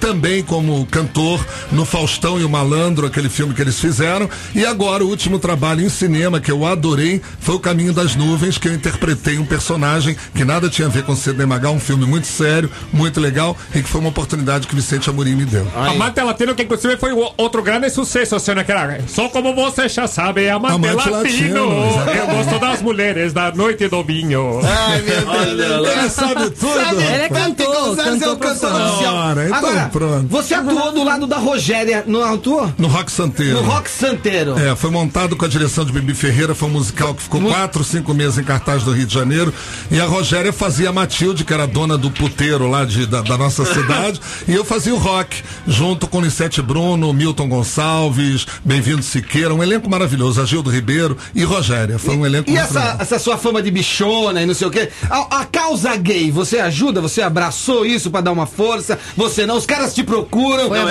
[0.00, 4.28] também como cantor no Faustão e o Malandro, aquele filme que eles fizeram.
[4.54, 8.58] E agora o último trabalho em cinema que eu adorei foi O Caminho das Nuvens,
[8.58, 12.06] que eu interpretei um personagem que nada tinha a ver com Sidney Magal, um filme
[12.06, 15.66] muito sério, muito legal e que foi uma oportunidade que Vicente Amorim me deu.
[15.74, 18.98] Amante Latino, que inclusive foi outro grande sucesso, assim, naquela.
[19.08, 21.66] Só como você já sabe, Amante, Amante Latino.
[21.68, 22.10] Latino.
[22.12, 24.60] Eu gosto das mulheres da noite do vinho.
[24.64, 25.88] Ai, meu Deus.
[25.88, 26.74] Ele sabe tudo.
[26.74, 28.88] Sabe, Ele é vai ter que cantor, usar cantor seu cantor profissional.
[28.88, 29.27] oficial.
[29.28, 29.46] Cara.
[29.46, 30.26] Então Agora, pronto.
[30.28, 32.72] você atuou do lado da Rogéria, não atuou?
[32.78, 33.54] No Rock Santeiro.
[33.54, 34.58] No Rock Santeiro.
[34.58, 37.84] É, foi montado com a direção de Bibi Ferreira, foi um musical que ficou quatro,
[37.84, 39.52] cinco meses em cartaz do Rio de Janeiro.
[39.90, 43.36] E a Rogéria fazia a Matilde, que era dona do puteiro lá de, da, da
[43.36, 49.54] nossa cidade, e eu fazia o rock, junto com Nicete Bruno, Milton Gonçalves, Bem-vindo Siqueira,
[49.54, 51.98] um elenco maravilhoso, Agildo Ribeiro e Rogéria.
[51.98, 54.70] Foi um elenco E muito essa, essa sua fama de bichona e não sei o
[54.70, 57.00] quê, a, a causa gay, você ajuda?
[57.00, 58.98] Você abraçou isso pra dar uma força?
[59.18, 59.56] Você não?
[59.56, 60.68] Os caras te procuram?
[60.68, 60.78] Foi?
[60.78, 60.82] É,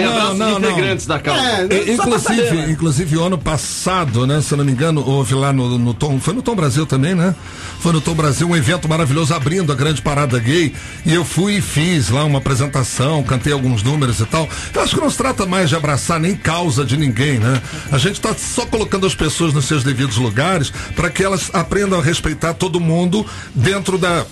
[0.00, 0.70] É, abraço não, de não.
[0.70, 1.42] integrantes da causa.
[1.42, 4.40] É, pra Inclusive, inclusive o ano passado, né?
[4.40, 6.18] Se eu não me engano, houve lá no, no Tom.
[6.18, 7.34] Foi no Tom Brasil também, né?
[7.80, 10.72] Foi no Tom Brasil um evento maravilhoso abrindo a grande parada gay.
[11.04, 14.48] E eu fui e fiz lá uma apresentação, cantei alguns números e tal.
[14.74, 17.60] Eu acho que não se trata mais de abraçar nem causa de ninguém, né?
[17.92, 22.00] A gente está só colocando as pessoas nos seus devidos lugares para que elas aprendam
[22.00, 24.24] a respeitar todo mundo dentro da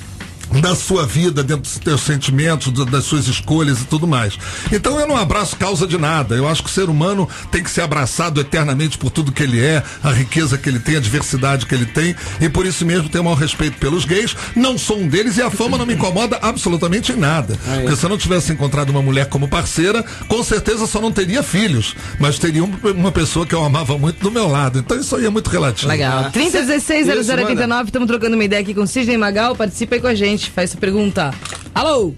[0.61, 4.39] da sua vida, dentro dos seus sentimentos, das suas escolhas e tudo mais.
[4.73, 6.35] Então eu não abraço causa de nada.
[6.35, 9.61] Eu acho que o ser humano tem que ser abraçado eternamente por tudo que ele
[9.65, 13.09] é, a riqueza que ele tem, a diversidade que ele tem, e por isso mesmo
[13.09, 14.35] tenho o maior respeito pelos gays.
[14.55, 17.57] Não sou um deles e a fama não me incomoda absolutamente em nada.
[17.83, 21.43] Porque se eu não tivesse encontrado uma mulher como parceira, com certeza só não teria
[21.43, 24.79] filhos, mas teria um- uma pessoa que eu amava muito do meu lado.
[24.79, 25.89] Então isso aí é muito relativo.
[25.89, 26.31] Legal.
[26.31, 29.55] 3016-0089, estamos trocando uma ideia aqui com o Sidney Magal.
[29.57, 31.33] Participa aí com a gente, faz sua pergunta.
[31.75, 32.15] Alô?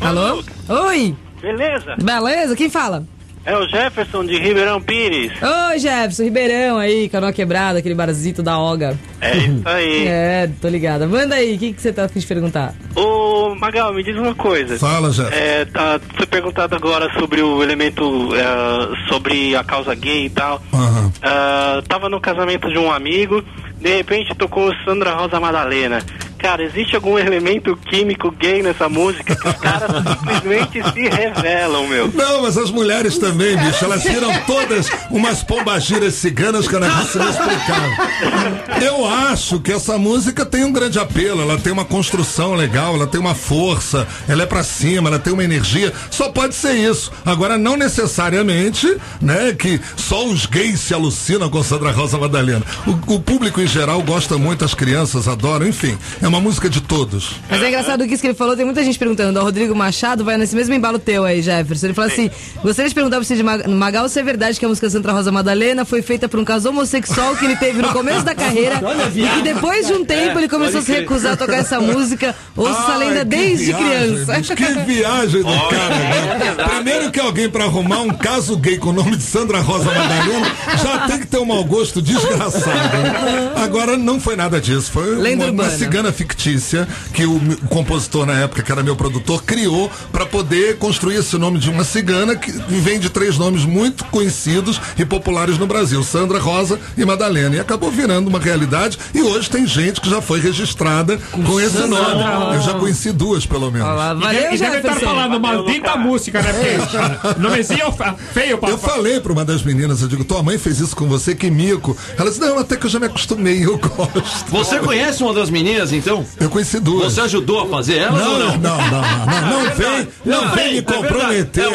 [0.00, 0.42] Alô?
[0.86, 1.14] Oi?
[1.40, 1.96] Beleza?
[2.00, 2.56] Beleza?
[2.56, 3.04] Quem fala?
[3.44, 5.32] É o Jefferson de Ribeirão Pires.
[5.40, 8.98] Oi, Jefferson, Ribeirão aí, canoa quebrada, aquele barzito da Oga.
[9.20, 10.08] É isso aí.
[10.38, 11.06] É, tô ligada.
[11.06, 12.74] Manda aí, o que, que você tá afim de perguntar?
[12.94, 14.78] Ô, Magal, me diz uma coisa.
[14.78, 15.34] Fala, Jeff.
[15.34, 20.62] É, tá, foi perguntado agora sobre o elemento, é, sobre a causa gay e tal.
[20.72, 21.12] Aham.
[21.22, 23.42] Ah, tava no casamento de um amigo,
[23.80, 26.02] de repente tocou Sandra Rosa Madalena.
[26.38, 32.12] Cara, existe algum elemento químico gay nessa música que os caras simplesmente se revelam, meu?
[32.14, 36.94] Não, mas as mulheres também, bicho, elas tiram todas umas pombagiras ciganas que a Ana
[36.94, 38.84] me explicava.
[38.84, 43.06] Eu acho que essa música tem um grande apelo, ela tem uma construção legal, ela
[43.06, 47.10] tem uma força, ela é pra cima, ela tem uma energia, só pode ser isso.
[47.26, 52.62] Agora, não necessariamente, né, que só os gays se alucinam com Sandra Rosa Madalena.
[52.86, 56.80] O, o público em geral gosta muito, as crianças adoram, enfim, é uma música de
[56.80, 57.32] todos.
[57.50, 59.38] Mas é engraçado que isso que ele falou, tem muita gente perguntando.
[59.40, 61.86] O Rodrigo Machado vai nesse mesmo embalo teu aí, Jefferson.
[61.86, 62.30] Ele falou assim:
[62.62, 65.12] gostaria de perguntar pra você de Mag- Magal se é verdade que a música Santa
[65.12, 68.80] Rosa Madalena foi feita por um caso homossexual que ele teve no começo da carreira
[69.14, 72.34] e que depois de um tempo ele começou a se recusar a tocar essa música.
[72.56, 74.54] Ouço essa lenda desde viagem, criança.
[74.56, 76.54] que viagem do cara, né?
[76.74, 80.46] Primeiro que alguém pra arrumar um caso gay com o nome de Sandra Rosa Madalena
[80.82, 82.76] já tem que ter um mau gosto desgraçado.
[82.76, 83.52] né?
[83.56, 88.32] Agora não foi nada disso, foi Lenda uma, uma cigana fictícia que o, compositor na
[88.34, 92.50] época, que era meu produtor, criou pra poder construir esse nome de uma cigana que
[92.50, 97.54] vem de três nomes muito conhecidos e populares no Brasil, Sandra Rosa e Madalena.
[97.54, 101.78] E acabou virando uma realidade e hoje tem gente que já foi registrada com, esse
[101.86, 102.54] nome.
[102.56, 103.86] Eu já conheci duas, pelo menos.
[103.86, 106.52] Olha lá, E Valeu, deve estar falando maldita música, né?
[106.52, 110.58] Porque nomezinho fe- feio pra Eu falei pra uma das meninas, eu digo, tua mãe
[110.58, 111.96] fez isso com você, que mico.
[112.18, 114.22] Ela disse, não, até que eu já me acostumei, eu gosto.
[114.50, 116.07] Você conhece uma das meninas, então?
[116.40, 117.12] Eu conheci duas.
[117.12, 118.58] Você ajudou a fazer elas Não, ou não, não?
[118.58, 121.64] não, não, não, não, não vem, não vem me é comprometer.
[121.64, 121.68] É, é,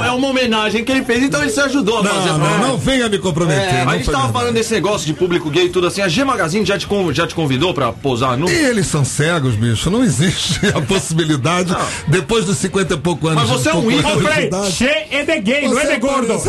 [0.00, 2.30] um- é uma homenagem que ele fez, então ele se ajudou a fazer.
[2.30, 3.74] Não, não, não venha me comprometer.
[3.74, 6.00] É, não a gente tava falando desse negócio de público gay e tudo assim.
[6.00, 8.48] A G Magazine já te, já te convidou pra posar nu?
[8.48, 9.90] E eles são cegos, bicho.
[9.90, 11.74] Não existe a possibilidade,
[12.08, 13.42] depois dos 50 e pouco anos.
[13.42, 14.22] Mas você é um ídolo,
[14.70, 16.40] che é de gay, não é de gordo.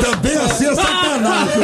[0.00, 1.60] Também assim é sacanagem.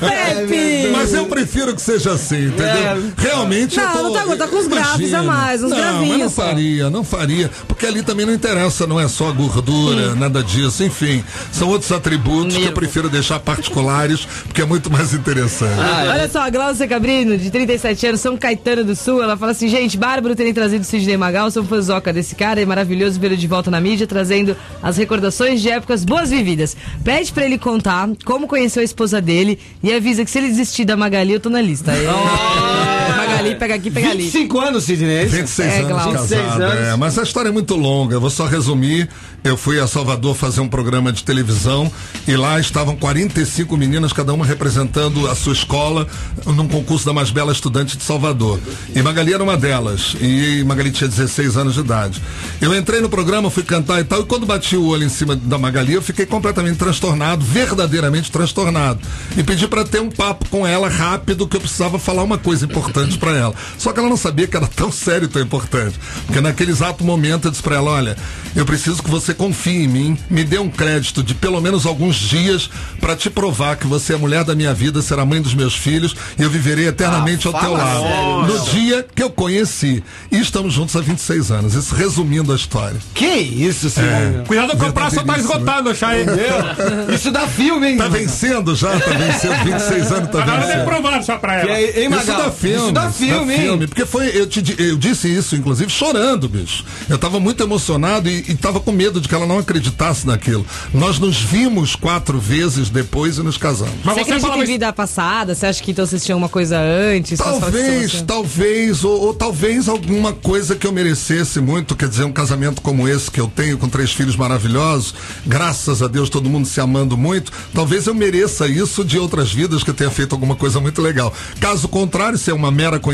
[0.00, 0.88] Pepe!
[0.92, 3.12] Mas eu prefiro que seja assim, entendeu?
[3.16, 6.08] Realmente Não, eu tô, não tá- tá com uns graves a mais, uns não, gravinhos
[6.08, 6.42] Mas não só.
[6.42, 7.50] faria, não faria.
[7.68, 10.82] Porque ali também não interessa, não é só a gordura, nada disso.
[10.84, 15.72] Enfim, são outros atributos que eu prefiro deixar particulares, porque é muito mais interessante.
[16.10, 19.68] Olha só, a Glaucia Cabrino, de 37 anos, São Caetano do Sul, ela fala assim,
[19.68, 23.46] gente, bárbaro terem trazido o Sidney Magal, sou fãzoca desse cara, é maravilhoso vê-lo de
[23.46, 26.76] volta na mídia, trazendo as recordações de épocas boas vividas.
[27.04, 30.84] Pede pra ele contar como conheceu a esposa dele e avisa que se ele desistir
[30.84, 31.92] da Magali, eu tô na lista.
[31.92, 32.06] É,
[32.44, 33.01] Oh!
[33.42, 34.22] Magali, pega aqui, pega ali.
[34.24, 35.08] 25 anos, Sidney.
[35.16, 35.36] é isso?
[35.36, 36.12] 26 É, anos Glaucio.
[36.12, 36.88] casado, 26 anos.
[36.88, 39.08] é, mas a história é muito longa, eu vou só resumir.
[39.44, 41.90] Eu fui a Salvador fazer um programa de televisão
[42.28, 46.06] e lá estavam 45 meninas, cada uma representando a sua escola
[46.46, 48.60] num concurso da mais bela estudante de Salvador.
[48.94, 50.14] E Magali era uma delas.
[50.20, 52.22] E Magali tinha 16 anos de idade.
[52.60, 55.34] Eu entrei no programa, fui cantar e tal, e quando bati o olho em cima
[55.34, 59.00] da Magali, eu fiquei completamente transtornado, verdadeiramente transtornado.
[59.36, 62.64] E pedi para ter um papo com ela rápido, que eu precisava falar uma coisa
[62.64, 63.54] importante para ela.
[63.78, 65.98] Só que ela não sabia que era tão sério e tão importante.
[66.26, 68.16] Porque naquele exato momento eu disse pra ela: olha,
[68.54, 72.16] eu preciso que você confie em mim, me dê um crédito de pelo menos alguns
[72.16, 72.68] dias
[73.00, 75.74] pra te provar que você é a mulher da minha vida, será mãe dos meus
[75.74, 78.02] filhos e eu viverei eternamente ao teu lado.
[78.46, 80.02] No dia que eu conheci.
[80.30, 81.74] E estamos juntos há 26 anos.
[81.74, 82.96] Isso resumindo a história.
[83.14, 84.44] Que isso, Simone?
[84.46, 85.54] Cuidado que o prazo tá Verdadeiríssimo.
[85.60, 86.26] esgotando já, hein?
[87.14, 87.96] Isso dá filme, hein?
[87.96, 89.64] Tá vencendo já, tá vencendo.
[89.64, 90.84] 26 anos tá Agora vencendo.
[90.84, 91.72] provar só pra ela.
[91.72, 92.76] aí, hein, Isso dá filme.
[92.76, 93.88] Isso dá filme, hein?
[93.88, 96.84] Porque foi, eu, te, eu disse isso, inclusive, chorando, bicho.
[97.08, 100.64] Eu tava muito emocionado e, e tava com medo de que ela não acreditasse naquilo.
[100.92, 103.94] Nós nos vimos quatro vezes depois e nos casamos.
[104.04, 104.72] Mas Você você acredita falava em isso.
[104.72, 105.54] vida passada?
[105.54, 107.38] Você acha que então vocês tinham uma coisa antes?
[107.38, 112.80] Talvez, talvez, ou, ou talvez alguma coisa que eu merecesse muito, quer dizer, um casamento
[112.82, 115.14] como esse que eu tenho, com três filhos maravilhosos,
[115.46, 119.82] graças a Deus, todo mundo se amando muito, talvez eu mereça isso de outras vidas
[119.82, 121.32] que eu tenha feito alguma coisa muito legal.
[121.60, 123.11] Caso contrário, se é uma mera coincidência,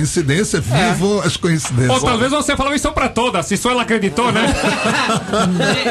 [0.61, 1.91] vivam as coincidências.
[1.91, 4.47] Ou talvez você falava isso pra todas, se só ela acreditou, né?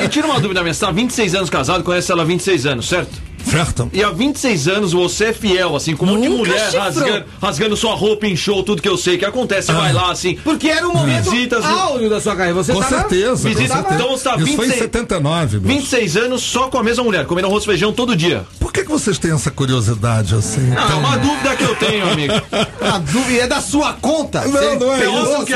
[0.02, 2.26] E, e tira uma dúvida minha, você tá há 26 anos casado, conhece ela há
[2.26, 3.12] 26 anos, certo?
[3.46, 3.90] Certo?
[3.94, 7.78] E há 26 anos você é fiel, assim, com um monte de mulher rasgando, rasgando
[7.78, 9.68] sua roupa em show, tudo que eu sei que acontece.
[9.68, 10.36] Você vai lá, assim.
[10.44, 12.56] Porque era um momento Visitas áureo da sua carreira.
[12.56, 13.48] Você Com tava- certeza.
[13.50, 13.96] Visita- com certeza.
[13.96, 15.74] então você tá Isso foi em 26 79, bicho.
[15.80, 18.46] 26 anos só com a mesma mulher, comendo arroz e feijão todo dia.
[18.60, 20.74] Por que, que vocês têm essa curiosidade assim?
[20.76, 22.34] Ah, é uma dúvida que eu tenho, amigo.
[22.82, 24.42] A dúvida é da sua conta.
[24.42, 25.14] Não, Você não é isso.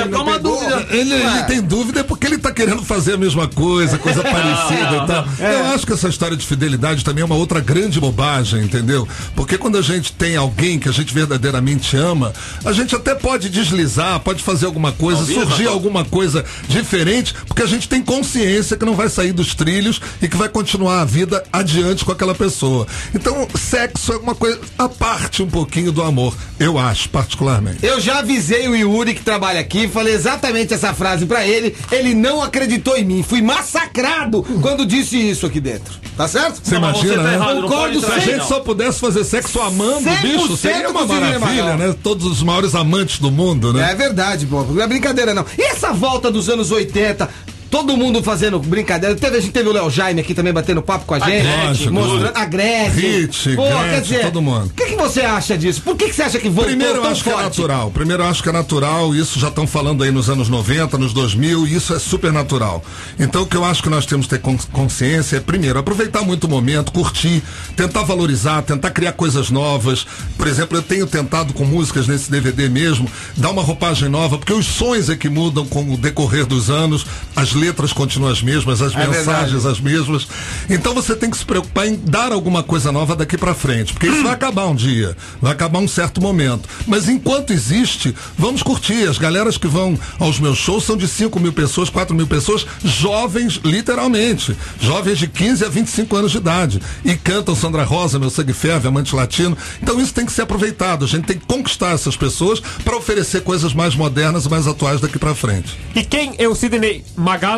[0.09, 0.57] não É uma pegou?
[0.59, 0.87] dúvida.
[0.91, 5.03] Ele, ele tem dúvida é porque ele tá querendo fazer a mesma coisa, coisa parecida
[5.03, 5.25] e tal.
[5.51, 9.07] Eu acho que essa história de fidelidade também é uma outra grande bobagem, entendeu?
[9.35, 13.49] Porque quando a gente tem alguém que a gente verdadeiramente ama, a gente até pode
[13.49, 15.73] deslizar, pode fazer alguma coisa, Talvez, surgir Natal.
[15.73, 20.27] alguma coisa diferente, porque a gente tem consciência que não vai sair dos trilhos e
[20.27, 22.87] que vai continuar a vida adiante com aquela pessoa.
[23.13, 27.85] Então, sexo é uma coisa à parte um pouquinho do amor, eu acho, particularmente.
[27.85, 31.75] Eu já avisei o Yuri que trabalha aqui, falei exatamente essa frase pra ele.
[31.91, 33.23] Ele não acreditou em mim.
[33.23, 35.99] Fui massacrado quando disse isso aqui dentro.
[36.17, 36.59] Tá certo?
[36.63, 37.60] Você Não, mas imagina, você tá né?
[37.61, 38.47] Concordo Se a gente não.
[38.47, 41.95] só pudesse fazer sexo amando, 100% bicho, seria uma maravilha, né?
[42.03, 43.91] Todos os maiores amantes do mundo, né?
[43.91, 44.63] É verdade, pô.
[44.63, 45.45] Não é brincadeira, não.
[45.57, 47.29] E essa volta dos anos 80?
[47.71, 49.15] Todo mundo fazendo brincadeira.
[49.15, 51.41] Teve, a gente teve o Léo Jaime aqui também batendo papo com a gente.
[51.41, 52.91] Gretchen, mostrando a Gretchen.
[53.21, 54.65] Hit, Pô, Gretchen, quer dizer, todo mundo.
[54.67, 55.81] O que, que você acha disso?
[55.81, 57.45] Por que, que você acha que voltou Primeiro eu acho que é forte?
[57.45, 57.89] natural.
[57.91, 61.13] Primeiro eu acho que é natural, isso já estão falando aí nos anos 90, nos
[61.13, 62.83] 2000, e isso é super natural.
[63.17, 66.23] Então o que eu acho que nós temos que ter con- consciência é, primeiro, aproveitar
[66.23, 67.41] muito o momento, curtir,
[67.77, 70.05] tentar valorizar, tentar criar coisas novas.
[70.37, 74.51] Por exemplo, eu tenho tentado com músicas nesse DVD mesmo, dar uma roupagem nova, porque
[74.51, 78.81] os sons é que mudam com o decorrer dos anos, as letras continuam as mesmas,
[78.81, 80.27] as É mensagens as mesmas.
[80.69, 84.07] Então você tem que se preocupar em dar alguma coisa nova daqui pra frente, porque
[84.07, 86.67] isso vai acabar um dia, vai acabar um certo momento.
[86.87, 89.07] Mas enquanto existe, vamos curtir.
[89.07, 92.65] As galeras que vão aos meus shows são de 5 mil pessoas, 4 mil pessoas,
[92.83, 94.55] jovens, literalmente.
[94.79, 96.81] Jovens de 15 a 25 anos de idade.
[97.05, 99.57] E cantam Sandra Rosa, meu sangue ferve, amante latino.
[99.81, 101.05] Então isso tem que ser aproveitado.
[101.05, 104.99] A gente tem que conquistar essas pessoas para oferecer coisas mais modernas e mais atuais
[104.99, 105.77] daqui pra frente.
[105.95, 107.50] E quem é o Sidney Magal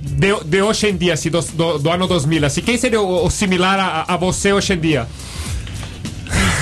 [0.00, 2.44] de, de hoje em dia, assim, do, do, do ano 2000?
[2.44, 5.08] Assim, quem seria o, o similar a, a você hoje em dia?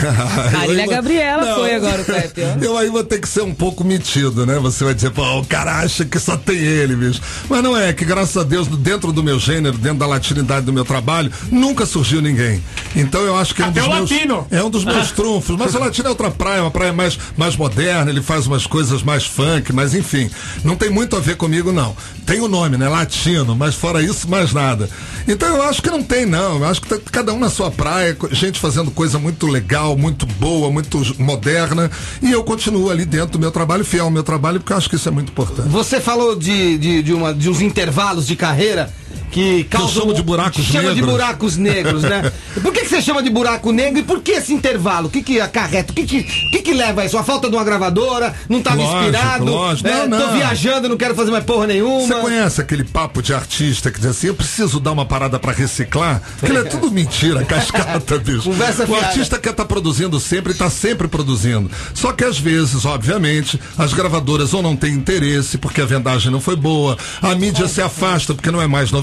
[0.52, 1.54] Marília Gabriela Não.
[1.56, 2.40] foi agora o Pepe.
[2.60, 4.58] Eu aí vou ter que ser um pouco metido, né?
[4.58, 7.20] Você vai dizer, pô, o cara acha que só tem ele, bicho.
[7.48, 10.72] Mas não é, que graças a Deus, dentro do meu gênero, dentro da latinidade do
[10.72, 12.62] meu trabalho, nunca surgiu ninguém.
[12.94, 14.10] Então eu acho que é um Até dos o meus.
[14.10, 14.46] latino.
[14.50, 15.56] É um dos meus trunfos.
[15.56, 19.02] Mas o latino é outra praia, uma praia mais, mais moderna, ele faz umas coisas
[19.02, 20.30] mais funk, mas enfim.
[20.64, 21.96] Não tem muito a ver comigo, não.
[22.26, 22.88] Tem o nome, né?
[22.88, 24.88] Latino, mas fora isso, mais nada.
[25.26, 26.58] Então eu acho que não tem, não.
[26.58, 30.26] Eu acho que tá cada um na sua praia, gente fazendo coisa muito legal, muito
[30.26, 31.90] boa, muito moderna.
[32.20, 34.88] E eu continuo ali dentro do meu trabalho, fiel ao meu trabalho, porque eu acho
[34.88, 35.68] que isso é muito importante.
[35.68, 38.92] Você falou de, de, de, uma, de uns intervalos de carreira
[39.30, 39.88] que causam.
[40.02, 41.10] chamo de buracos chama de negros.
[41.10, 42.32] buracos negros, né?
[42.62, 45.06] Por que, que você chama de buraco negro e por que esse intervalo?
[45.06, 45.90] O que, que acarreta?
[45.92, 47.16] O que, que, que, que leva a isso?
[47.16, 48.34] A falta de uma gravadora?
[48.48, 49.44] Não estava Lógico, inspirado?
[49.44, 49.88] lógico.
[49.88, 50.32] é, Não, Tô não.
[50.36, 52.06] viajando, não quero fazer mais porra nenhuma.
[52.06, 55.52] Você conhece aquele papo de artista que diz assim, eu preciso dar uma parada pra
[55.52, 56.20] reciclar?
[56.42, 58.42] Aquilo é tudo mentira, cascata, bicho.
[58.42, 59.06] Conversa o fiada.
[59.06, 61.70] artista quer estar produzindo sempre e tá sempre produzindo.
[61.94, 66.40] Só que às vezes, obviamente, as gravadoras ou não têm interesse porque a vendagem não
[66.40, 69.01] foi boa, a mídia se afasta porque não é mais novidade.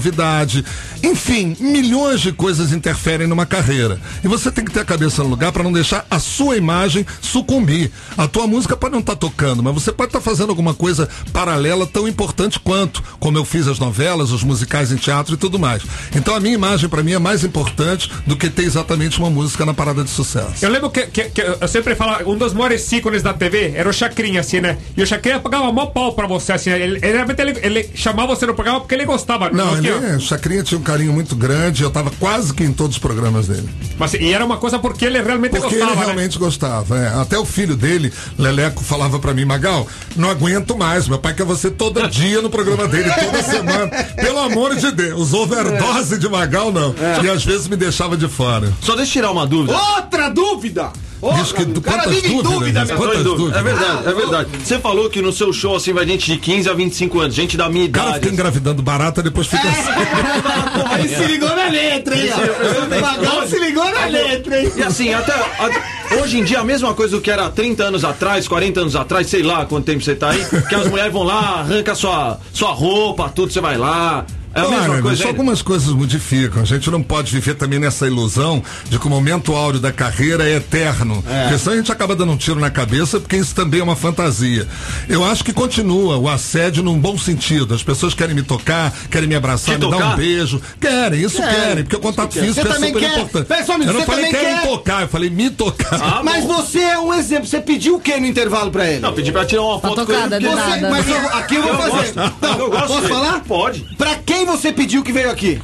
[1.02, 3.98] Enfim, milhões de coisas interferem numa carreira.
[4.22, 7.06] E você tem que ter a cabeça no lugar para não deixar a sua imagem
[7.20, 7.90] sucumbir.
[8.16, 11.86] A tua música pode não estar tocando, mas você pode estar fazendo alguma coisa paralela
[11.86, 15.82] tão importante quanto, como eu fiz as novelas, os musicais em teatro e tudo mais.
[16.14, 19.64] Então a minha imagem para mim é mais importante do que ter exatamente uma música
[19.64, 20.64] na parada de sucesso.
[20.64, 23.88] Eu lembro que, que- que eu sempre falo, um dos maiores ícones da TV era
[23.88, 24.78] o Chacrinha, assim, né?
[24.96, 26.70] E o Chacrinha pagava mó pau pra você, assim.
[26.70, 29.50] Ele, ele, realmente ele, ele chamava você no programa porque ele gostava.
[29.50, 32.72] Não, tinha- ele, o Chacrinha tinha um carinho muito grande, eu tava quase que em
[32.72, 33.68] todos os programas dele.
[33.98, 36.04] Mas, e era uma coisa porque ele realmente Porque gostava, ele né?
[36.04, 36.98] realmente gostava.
[36.98, 37.20] é.
[37.20, 41.08] Até o filho dele, Leleco, falava pra mim, Magal, não aguento mais.
[41.08, 43.88] Meu pai quer você todo dia no programa dele, toda semana.
[44.16, 46.94] Pelo amor de Deus, overdose de Magal não.
[46.98, 47.24] É.
[47.24, 48.72] E às vezes me deixava de fora.
[48.80, 49.76] Só deixa eu tirar uma dúvida.
[49.76, 50.90] Outra dúvida!
[51.22, 52.96] Ô, Diz que do- cara quantas dúvidas, dúvida, né?
[52.96, 53.56] Quantas.
[53.56, 54.48] É verdade, é verdade.
[54.64, 57.56] Você falou que no seu show assim vai gente de 15 a 25 anos, gente
[57.58, 58.20] da minha O cara idade.
[58.22, 60.90] fica engravidando barata, depois fica assim.
[60.90, 62.30] Aí se ligou na letra, hein?
[62.32, 62.96] ó.
[62.96, 64.72] O Magal se ligou na letra, hein?
[64.76, 68.02] E assim, até, a- hoje em dia a mesma coisa do que era 30 anos
[68.04, 71.22] atrás, 40 anos atrás, sei lá quanto tempo você tá aí, que as mulheres vão
[71.22, 74.24] lá, arranca sua, sua roupa, tudo, você vai lá.
[74.52, 76.62] É Claro, coisa só algumas coisas modificam.
[76.62, 80.48] A gente não pode viver também nessa ilusão de que o momento áureo da carreira
[80.48, 81.22] é eterno.
[81.22, 83.94] Porque senão a gente acaba dando um tiro na cabeça, porque isso também é uma
[83.94, 84.66] fantasia.
[85.08, 87.74] Eu acho que continua o assédio num bom sentido.
[87.74, 90.14] As pessoas querem me tocar, querem me abraçar, Te me dar tocar?
[90.14, 90.60] um beijo.
[90.80, 91.54] Querem, isso Querem.
[91.54, 93.18] querem, porque o contato físico Você é também super quer?
[93.18, 93.46] importante.
[93.46, 94.66] Pera um eu não você falei querem quer?
[94.66, 95.94] tocar, eu falei me tocar.
[96.02, 97.46] Ah, Mas você é um exemplo.
[97.46, 99.00] Você pediu o que no intervalo pra ele?
[99.00, 100.48] Não, pedi pra tirar uma Tá foto tocada, com ele.
[100.48, 100.90] porque- nada.
[100.90, 102.12] Mas eu- aqui eu vou Eu fazer.
[102.14, 102.16] gosto.
[102.42, 103.40] Não, Eu gosto posso falar?
[103.46, 103.80] Pode.
[103.96, 105.60] Pra quem você pediu que veio aqui?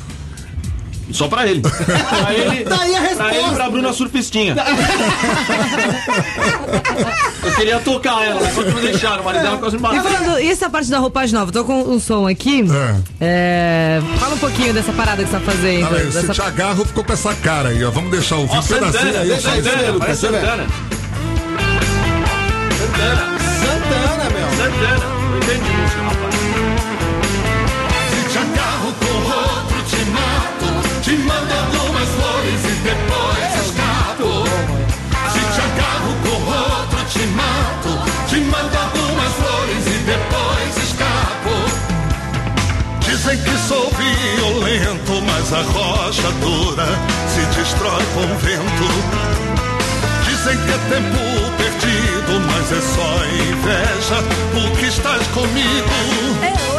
[1.12, 1.60] Só pra ele.
[1.62, 2.64] Pra ele.
[2.64, 3.54] Daí a Pra ele e resposta.
[3.54, 4.56] pra Bruna Surfistinha.
[7.44, 10.40] Eu queria tocar ela, só que não deixaram, o marido dela quase me E, falando,
[10.40, 11.52] e essa parte da roupagem nova?
[11.52, 12.64] Tô com um som aqui.
[13.20, 15.86] É, fala um pouquinho dessa parada que você tá fazendo.
[15.86, 17.90] Olha aí, dessa- se te agarro, ficou com essa cara aí, ó.
[17.92, 19.28] Vamos deixar ouvir um pedacinho Santana, aí.
[19.28, 19.50] deixa.
[19.50, 20.14] Santana.
[20.16, 20.66] Santana.
[22.76, 24.48] Santana, Santana, meu.
[24.56, 25.06] Santana.
[25.30, 26.25] Não entendi música, rapaz.
[31.06, 34.42] Te mando algumas flores e depois escapo.
[35.30, 37.92] Se te agarro com outro, te mato.
[38.28, 41.54] Te mando algumas flores e depois escapo.
[43.02, 46.88] Dizem que sou violento, mas a rocha dura
[47.32, 48.88] se destrói com o vento.
[50.24, 51.22] Dizem que é tempo
[51.56, 56.75] perdido, mas é só inveja porque estás comigo.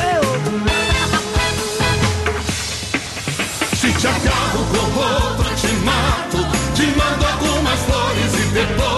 [3.88, 6.45] Te agarro com outro, te mato.
[6.75, 8.96] Te mando algumas flores e depois.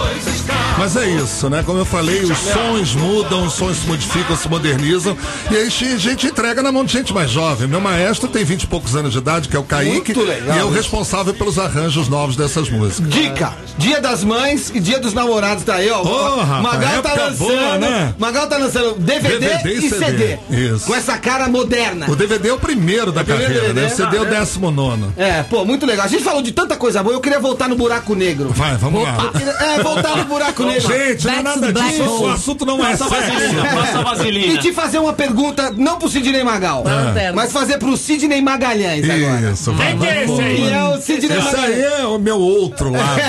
[0.80, 1.61] Mas é isso, né?
[1.61, 5.15] Como eu falei, os sons mudam, os sons se modificam, se modernizam.
[5.51, 7.67] E aí a gente entrega na mão de gente mais jovem.
[7.67, 9.91] Meu maestro tem 20 e poucos anos de idade, que é o Kaique.
[10.13, 13.09] Muito legal e é o responsável pelos arranjos novos dessas músicas.
[13.11, 15.99] Dica: Dia das Mães e Dia dos Namorados tá aí, ó.
[15.99, 17.38] Porra, Magal tá lançando.
[17.38, 18.15] boa, né?
[18.17, 19.99] Magal tá lançando DVD, DVD e CD.
[19.99, 20.39] CD.
[20.49, 20.86] Isso.
[20.86, 22.09] Com essa cara moderna.
[22.09, 23.88] O DVD é o primeiro da primeiro carreira, DVD?
[23.88, 23.93] né?
[23.93, 25.13] O CD é o décimo nono.
[25.17, 26.05] É, pô, muito legal.
[26.05, 28.49] A gente falou de tanta coisa boa, eu queria voltar no buraco negro.
[28.53, 29.30] Vai, vamos lá.
[29.75, 30.88] É, voltar no buraco negro.
[30.97, 32.03] Gente, não é nada disso.
[32.24, 33.34] O assunto não é Passa a sério.
[33.34, 34.57] vaselina, passa a E vaselina.
[34.61, 37.34] te fazer uma pergunta, não pro Sidney Magal, lanterna.
[37.34, 39.51] mas fazer pro Sidney Magalhães agora.
[39.51, 39.88] Isso, vai.
[39.88, 40.70] Quem que é esse aí?
[40.72, 41.76] É o Sidney Esse Magalhães.
[41.86, 43.20] aí é o meu outro lado.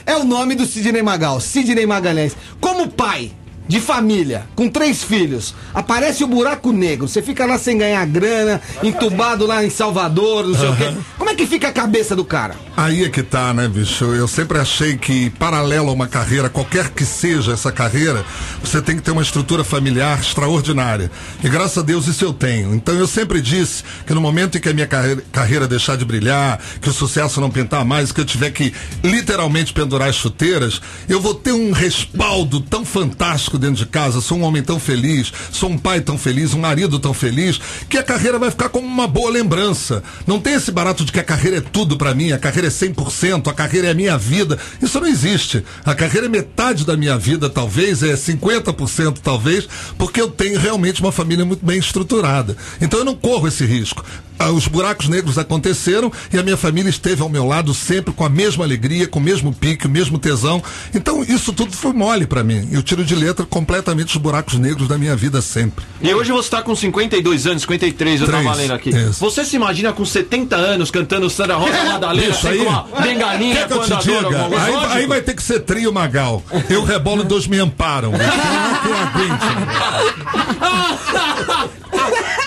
[0.06, 2.36] É o nome do Sidney Magal, Sidney Magalhães.
[2.60, 3.30] Como pai
[3.70, 7.06] de família, com três filhos, aparece o buraco negro.
[7.06, 10.92] Você fica lá sem ganhar grana, entubado lá em Salvador, não sei o quê.
[11.16, 12.56] Como é que fica a cabeça do cara?
[12.76, 14.06] Aí é que tá, né, bicho?
[14.06, 18.24] Eu sempre achei que, paralelo a uma carreira, qualquer que seja essa carreira,
[18.60, 21.08] você tem que ter uma estrutura familiar extraordinária.
[21.44, 22.74] E graças a Deus isso eu tenho.
[22.74, 26.04] Então eu sempre disse que no momento em que a minha carreira, carreira deixar de
[26.04, 30.82] brilhar, que o sucesso não pintar mais, que eu tiver que literalmente pendurar as chuteiras,
[31.08, 34.20] eu vou ter um respaldo tão fantástico dentro de casa.
[34.20, 37.98] Sou um homem tão feliz, sou um pai tão feliz, um marido tão feliz, que
[37.98, 40.02] a carreira vai ficar como uma boa lembrança.
[40.26, 42.70] Não tem esse barato de que a carreira é tudo pra mim, a carreira é
[42.70, 44.58] 100%, a carreira é a minha vida.
[44.80, 45.64] Isso não existe.
[45.84, 51.00] A carreira é metade da minha vida, talvez, é 50% talvez, porque eu tenho realmente
[51.00, 52.56] uma família muito bem estruturada.
[52.80, 54.04] Então eu não corro esse risco.
[54.40, 58.24] Ah, Os buracos negros aconteceram e a minha família esteve ao meu lado sempre com
[58.24, 60.62] a mesma alegria, com o mesmo pique, o mesmo tesão.
[60.94, 62.66] Então isso tudo foi mole pra mim.
[62.72, 65.84] Eu tiro de letra completamente os buracos negros da minha vida sempre.
[66.00, 68.88] E hoje você tá com 52 anos, 53, eu Três, tava lendo aqui.
[68.88, 69.20] isso.
[69.20, 73.66] Você se imagina com 70 anos cantando Sandra Rosa Madalena, Bicho, assim, com uma bengalinha
[73.66, 74.46] que eu quando adora?
[74.58, 76.42] Aí, aí vai ter que ser trio Magal.
[76.70, 78.12] Eu rebolo e dois me amparam.
[78.82, 79.44] Quem aguente.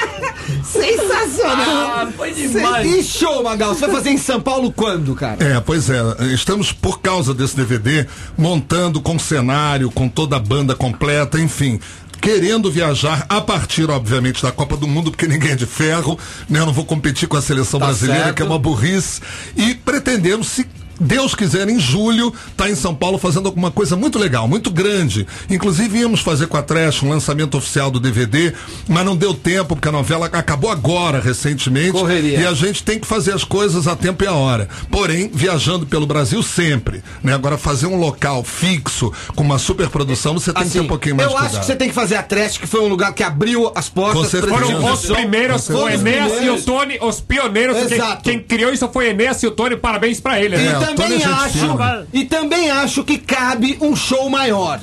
[0.74, 1.92] Sensacional!
[1.96, 2.88] Ah, foi demais.
[2.92, 5.44] E show, Magal, você vai fazer em São Paulo quando, cara?
[5.44, 6.00] É, pois é.
[6.34, 8.08] Estamos, por causa desse DVD,
[8.38, 11.80] montando com cenário, com toda a banda completa, enfim.
[12.22, 16.18] Querendo viajar a partir, obviamente, da Copa do Mundo, porque ninguém é de ferro,
[16.50, 16.60] né?
[16.60, 18.36] Eu não vou competir com a seleção Tá brasileira, certo.
[18.38, 19.20] que é uma burrice.
[19.58, 20.66] E pretendemos, se
[21.00, 25.26] Deus quiser, em julho, tá em São Paulo fazendo alguma coisa muito legal, muito grande.
[25.50, 28.54] Inclusive, íamos fazer com a Trash um lançamento oficial do DVD,
[28.88, 31.92] mas não deu tempo, porque a novela acabou agora, recentemente.
[31.92, 32.40] Correria.
[32.40, 34.68] E a gente tem que fazer as coisas a tempo e a hora.
[34.90, 37.04] Porém, viajando pelo Brasil sempre.
[37.24, 37.34] Né?
[37.34, 41.28] Agora, fazer um local fixo, com uma superprodução, você tem que ter um pouquinho mais
[41.28, 41.62] Assim, eu de acho cuidado.
[41.62, 44.32] que você tem que fazer a Trash, que foi um lugar que abriu as portas.
[44.32, 46.62] Pra Foram os primeiros, o Enéas e o.
[46.62, 47.76] Tony, os pioneiros.
[47.88, 48.24] Quem, Exato.
[48.24, 50.60] quem criou isso foi Enéas e o Tony, parabéns pra eles.
[50.60, 54.80] E É, o Tony também é acho, e também acho que cabe um show maior.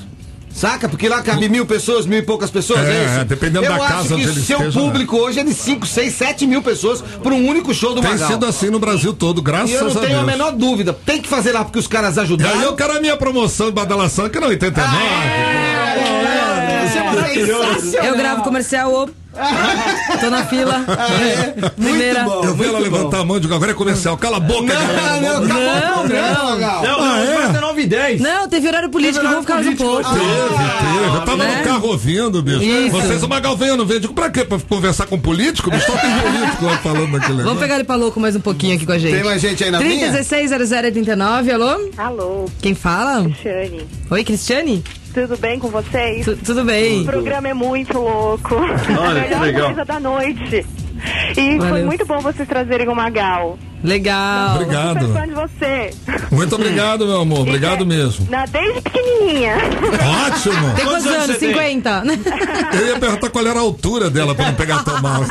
[0.53, 0.89] Saca?
[0.89, 2.81] Porque lá cabe mil pessoas, mil e poucas pessoas.
[2.81, 3.15] É, É, isso?
[3.21, 5.87] é, dependendo Eu da acho casa que onde ele seu público hoje é de 5,
[5.87, 8.29] 6, 7 mil pessoas por um único show do Tem Magal.
[8.33, 10.23] sido assim no Brasil todo, graças E eu não a tenho Deus.
[10.23, 10.93] a menor dúvida.
[10.93, 12.59] Tem que fazer lá porque os caras E ajudaram.
[12.59, 14.97] aí eu quero a minha promoção de badalação, que é no 89.
[16.87, 18.05] Isso é sensacional.
[18.07, 19.20] Eu gravo comercial, ô.
[20.21, 20.85] Tô na fila.
[21.77, 22.25] Primeira.
[22.25, 22.45] Muito bom.
[22.45, 22.85] Eu vi ela bom.
[22.85, 24.17] levantar a mão e digo, agora é comercial.
[24.19, 25.21] Cala a boca, galera.
[25.21, 26.51] Não, não, Não, não.
[26.51, 26.83] Magal.
[26.83, 27.35] Não, não, é?
[27.47, 28.21] mas é 9 e 10.
[28.21, 30.03] Não, teve horário político, vamos ficar mais um pouco.
[30.13, 31.17] Teve, teve.
[31.17, 31.59] Eu tava né?
[31.59, 32.63] no carro ouvindo, bicho.
[32.63, 32.91] Isso.
[32.91, 34.01] Vocês, o Magal vem, eu não vejo.
[34.01, 34.45] Digo, pra quê?
[34.45, 35.71] Pra conversar com político?
[35.71, 37.45] Bicho, só tem político lá falando daquele negócio.
[37.45, 39.15] Vamos pegar ele pra louco mais um pouquinho aqui com a gente.
[39.15, 40.11] Tem mais gente aí na 30 linha?
[40.11, 41.91] 16 0089, alô?
[41.97, 43.31] Alô, Quem fala?
[43.43, 43.87] Shane.
[44.11, 44.83] Oi, Cristiane?
[45.13, 46.25] Tudo bem com vocês?
[46.25, 47.03] Tu- tudo bem?
[47.03, 48.55] O programa é muito louco.
[48.55, 49.67] Olha, a melhor legal.
[49.67, 50.65] coisa da noite.
[51.37, 51.87] E foi Valeu.
[51.87, 53.59] muito bom vocês trazerem o Magal.
[53.83, 54.57] Legal.
[54.57, 55.01] Obrigado.
[55.07, 55.91] Super fã de você.
[56.31, 57.41] Muito obrigado, meu amor.
[57.41, 58.27] Obrigado mesmo.
[58.31, 59.55] Na, desde pequenininha.
[60.27, 60.75] Ótimo.
[60.75, 61.27] Tem Quantos quantos anos anos?
[61.27, 61.49] você tem?
[61.55, 62.03] 50?
[62.81, 65.23] Eu ia perguntar qual era a altura dela pra não pegar tão mal.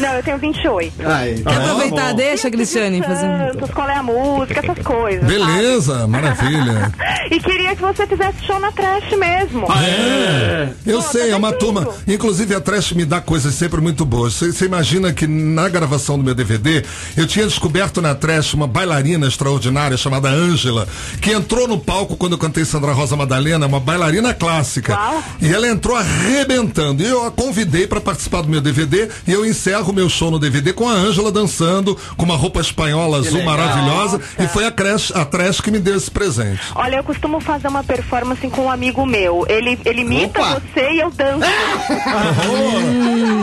[0.00, 0.92] Não, eu tenho 28.
[1.06, 1.42] Aí.
[1.42, 2.12] Quer aproveitar?
[2.14, 3.20] Deixa, Cristiane, fazer.
[3.52, 5.24] Santos, qual é a música, essas coisas.
[5.24, 6.92] Beleza, maravilha.
[6.96, 7.10] sabe?
[7.30, 9.64] E queria que você fizesse show na trash mesmo.
[9.72, 11.58] É, eu Pô, sei, tá é uma lindo.
[11.60, 11.88] turma.
[12.08, 14.32] Inclusive a Trash me dá coisas sempre muito boas.
[14.34, 16.82] Você imagina que na gravação do meu DVD,
[17.16, 20.88] eu tinha descoberto na Trash uma bailarina extraordinária chamada Ângela,
[21.20, 24.94] que entrou no palco quando eu cantei Sandra Rosa Madalena, uma bailarina clássica.
[24.94, 25.22] Uau.
[25.40, 27.02] E ela entrou arrebentando.
[27.02, 30.30] E eu a convidei para participar do meu DVD e eu encerro o meu show
[30.30, 33.56] no DVD com a Ângela dançando com uma roupa espanhola azul legal.
[33.56, 34.20] maravilhosa.
[34.38, 36.60] E foi a Trash, a Trash que me deu esse presente.
[36.74, 39.44] Olha, eu costumo fazer uma performance com um amigo meu.
[39.48, 40.60] Ele, ele imita Opa.
[40.60, 41.46] você e eu danço.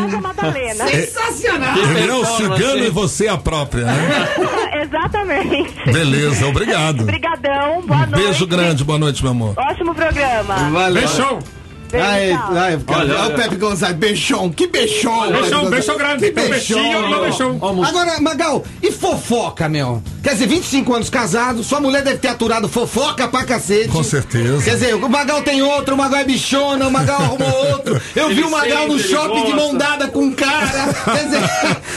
[0.03, 0.87] Rosa Madalena.
[0.87, 1.77] Sensacional.
[1.77, 4.27] Ele é o cigano e você a própria, né?
[4.83, 5.73] Exatamente.
[5.89, 7.01] Beleza, obrigado.
[7.03, 8.23] Obrigadão, boa Um noite.
[8.25, 9.53] beijo grande, boa noite, meu amor.
[9.57, 10.55] Ótimo programa.
[10.69, 11.01] Valeu.
[11.01, 11.39] Beijão.
[11.93, 13.33] Aí, cara, Olha, olha, olha.
[13.33, 15.31] o Pepe Gonzalez, beijão, que beijão.
[15.31, 16.25] Beijão, beijão grande.
[16.25, 16.81] Que beijão.
[17.87, 20.03] Agora, Magal, e fofoca, meu?
[20.21, 23.87] Quer dizer, 25 anos casado, sua mulher deve ter aturado fofoca pra cacete.
[23.87, 24.61] Com certeza.
[24.65, 28.01] Quer dizer, o Magal tem outro, o Magal é bichona, o Magal arrumou outro.
[28.13, 30.93] Eu vi Ele o Magal no shopping de mão dada com um cara.
[31.05, 31.39] Quer dizer,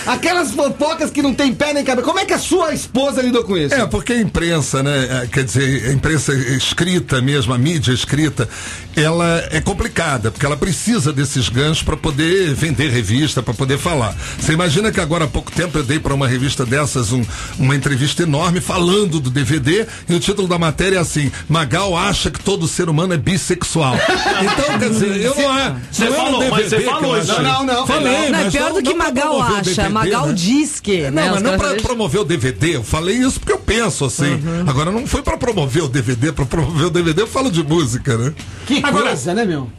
[0.06, 2.06] aquelas fofocas que não tem pé nem cabeça.
[2.06, 3.74] Como é que a sua esposa lidou com isso?
[3.74, 5.22] É, porque a imprensa, né?
[5.22, 8.48] é, Quer dizer, a imprensa escrita mesmo, a mídia escrita,
[8.96, 14.14] ela é complicada, porque ela precisa desses ganchos para poder vender revista, para poder falar.
[14.38, 17.24] Você imagina que agora há pouco tempo eu dei para uma revista dessas um-
[17.58, 22.30] uma entrevista enorme falando do DVD e o título da matéria é assim: Magal acha
[22.30, 23.96] que todo ser humano é bissexual.
[24.40, 25.76] Então, quer dizer, eu não é.
[25.90, 27.32] Você não é falou, mas você falou isso.
[27.42, 27.86] Não, não, não.
[27.86, 29.89] Falei, Não, é mas pior do que não pra Magal acha.
[29.92, 30.32] DVD, Magal né?
[30.34, 31.02] diz que.
[31.02, 31.10] né?
[31.10, 32.76] Não, mas Os não para deixam- promover o DVD.
[32.76, 34.34] Eu falei isso porque eu penso assim.
[34.34, 34.64] Uhum.
[34.66, 36.32] Agora não foi para promover o DVD.
[36.32, 38.32] Para promover o DVD eu falo de música, né?
[38.66, 39.70] Que Agora- coisa, né, meu?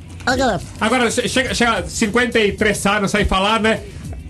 [0.80, 3.80] Agora, che- chega, chega 53 anos aí falar, né?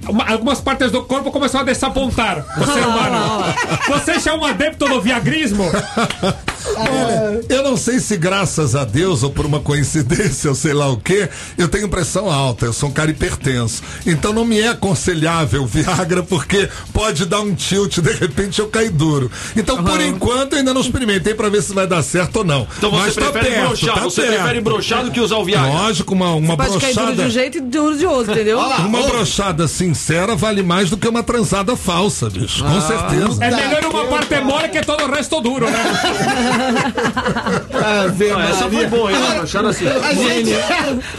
[0.08, 3.44] Uma- algumas partes do corpo começam a desapontar o ser humano.
[3.90, 5.64] Você já é um adepto do viagrismo?
[6.76, 10.90] Olha, eu não sei se graças a Deus ou por uma coincidência ou sei lá
[10.90, 13.82] o que, eu tenho pressão alta, eu sou um cara hipertenso.
[14.06, 18.90] Então não me é aconselhável Viagra porque pode dar um tilt, de repente eu cair
[18.90, 19.32] duro.
[19.56, 22.68] Então por enquanto eu ainda não experimentei para ver se vai dar certo ou não.
[22.78, 24.36] Então você Mas tá prefere perto, broxar, tá você perto.
[24.36, 25.70] prefere broxar do que usar o Viagra.
[25.72, 28.60] Lógico, uma, uma Pode cair duro de um jeito e duro de outro, entendeu?
[28.60, 32.64] Uma brochada sincera vale mais do que uma transada falsa, bicho.
[32.64, 33.44] Com certeza.
[33.44, 35.80] É melhor uma parte mole que todo o resto duro, né?
[36.52, 38.80] Ave Ah, essa Maria.
[38.80, 39.18] foi boa, hein?
[39.42, 39.86] Acharam assim.
[39.88, 40.52] A gente,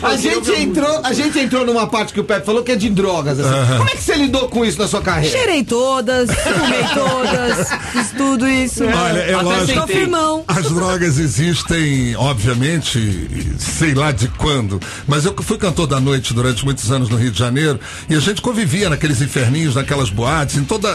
[0.03, 2.89] a, gente entrou, a gente entrou numa parte que o Pepe falou que é de
[2.91, 3.39] drogas.
[3.41, 3.77] assim.
[3.77, 5.37] Como é que você lidou com isso na sua carreira?
[5.37, 8.85] Cheirei todas, fumei todas, fiz tudo isso.
[8.85, 9.79] Olha, é Até lógico.
[9.79, 10.45] Sou firmão.
[10.47, 16.65] As drogas existem, obviamente, sei lá de quando, mas eu fui cantor da noite durante
[16.65, 17.79] muitos anos no Rio de Janeiro
[18.09, 20.89] e a gente convivia naqueles inferninhos, naquelas boates, em toda.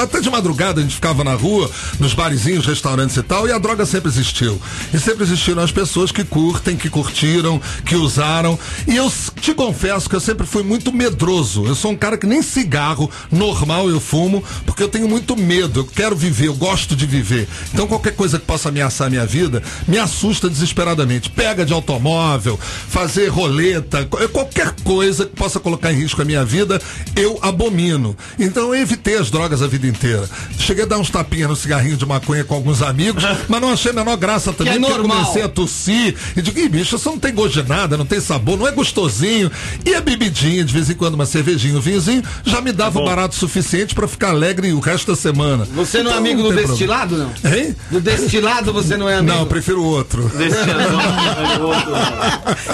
[0.00, 3.58] Até de madrugada a gente ficava na rua, nos barizinhos, restaurantes e tal, e a
[3.58, 4.60] droga sempre existiu.
[4.92, 8.58] E sempre existiram as pessoas que curtem, que curtiram, que usaram.
[8.86, 9.10] E eu
[9.40, 11.64] te confesso que eu sempre fui muito medroso.
[11.66, 15.80] Eu sou um cara que nem cigarro normal eu fumo, porque eu tenho muito medo.
[15.80, 17.48] Eu quero viver, eu gosto de viver.
[17.72, 21.30] Então qualquer coisa que possa ameaçar a minha vida me assusta desesperadamente.
[21.30, 22.58] Pega de automóvel,
[22.88, 26.80] fazer roleta, co- qualquer coisa que possa colocar em risco a minha vida,
[27.16, 28.16] eu abomino.
[28.38, 30.28] Então eu evitei as drogas a vida inteira.
[30.58, 33.90] Cheguei a dar uns tapinhas no cigarrinho de maconha com alguns amigos, mas não achei
[33.90, 35.18] a menor graça também, é porque eu normal.
[35.24, 38.20] comecei a tossir e digo, Ih, bicho, isso não tem gosto de nada, não tem
[38.20, 39.50] sabor, não é gostosinho.
[39.84, 43.04] E a bebidinha, de vez em quando, uma cervejinha, um vinhozinho, já me dava o
[43.04, 45.66] barato suficiente pra ficar alegre o resto da semana.
[45.74, 47.28] Você não é Então, amigo do tem destilado, não?
[47.30, 47.56] problema.
[47.58, 47.76] Hein?
[47.90, 49.36] Do destilado você não é amigo?
[49.36, 50.30] Não, prefiro o outro.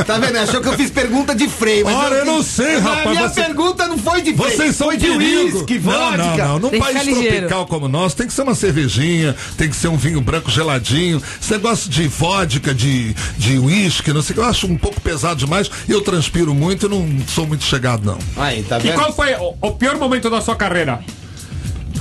[0.07, 0.37] Tá vendo?
[0.39, 1.85] Achou que eu fiz pergunta de freio.
[1.85, 4.57] mas Ora, eu não sei, A rapaz, minha você- pergunta não foi de freio.
[4.57, 6.17] Vocês são foi de uísque, não, vodka.
[6.19, 6.59] não, não.
[6.59, 9.77] Num Tem que país tropical como o nosso, tem que ser uma cervejinha, tem que
[9.77, 10.84] ser um vinho branco geladinho.
[10.93, 15.01] Esse negócio de vodka, de de uísque, não sei o que, eu acho um pouco
[15.01, 15.71] pesado demais.
[15.89, 18.19] Eu transpiro muito e não sou muito chegado, não.
[18.37, 18.95] Aí, tá E vendo?
[18.95, 21.01] qual foi o, o pior momento da sua carreira?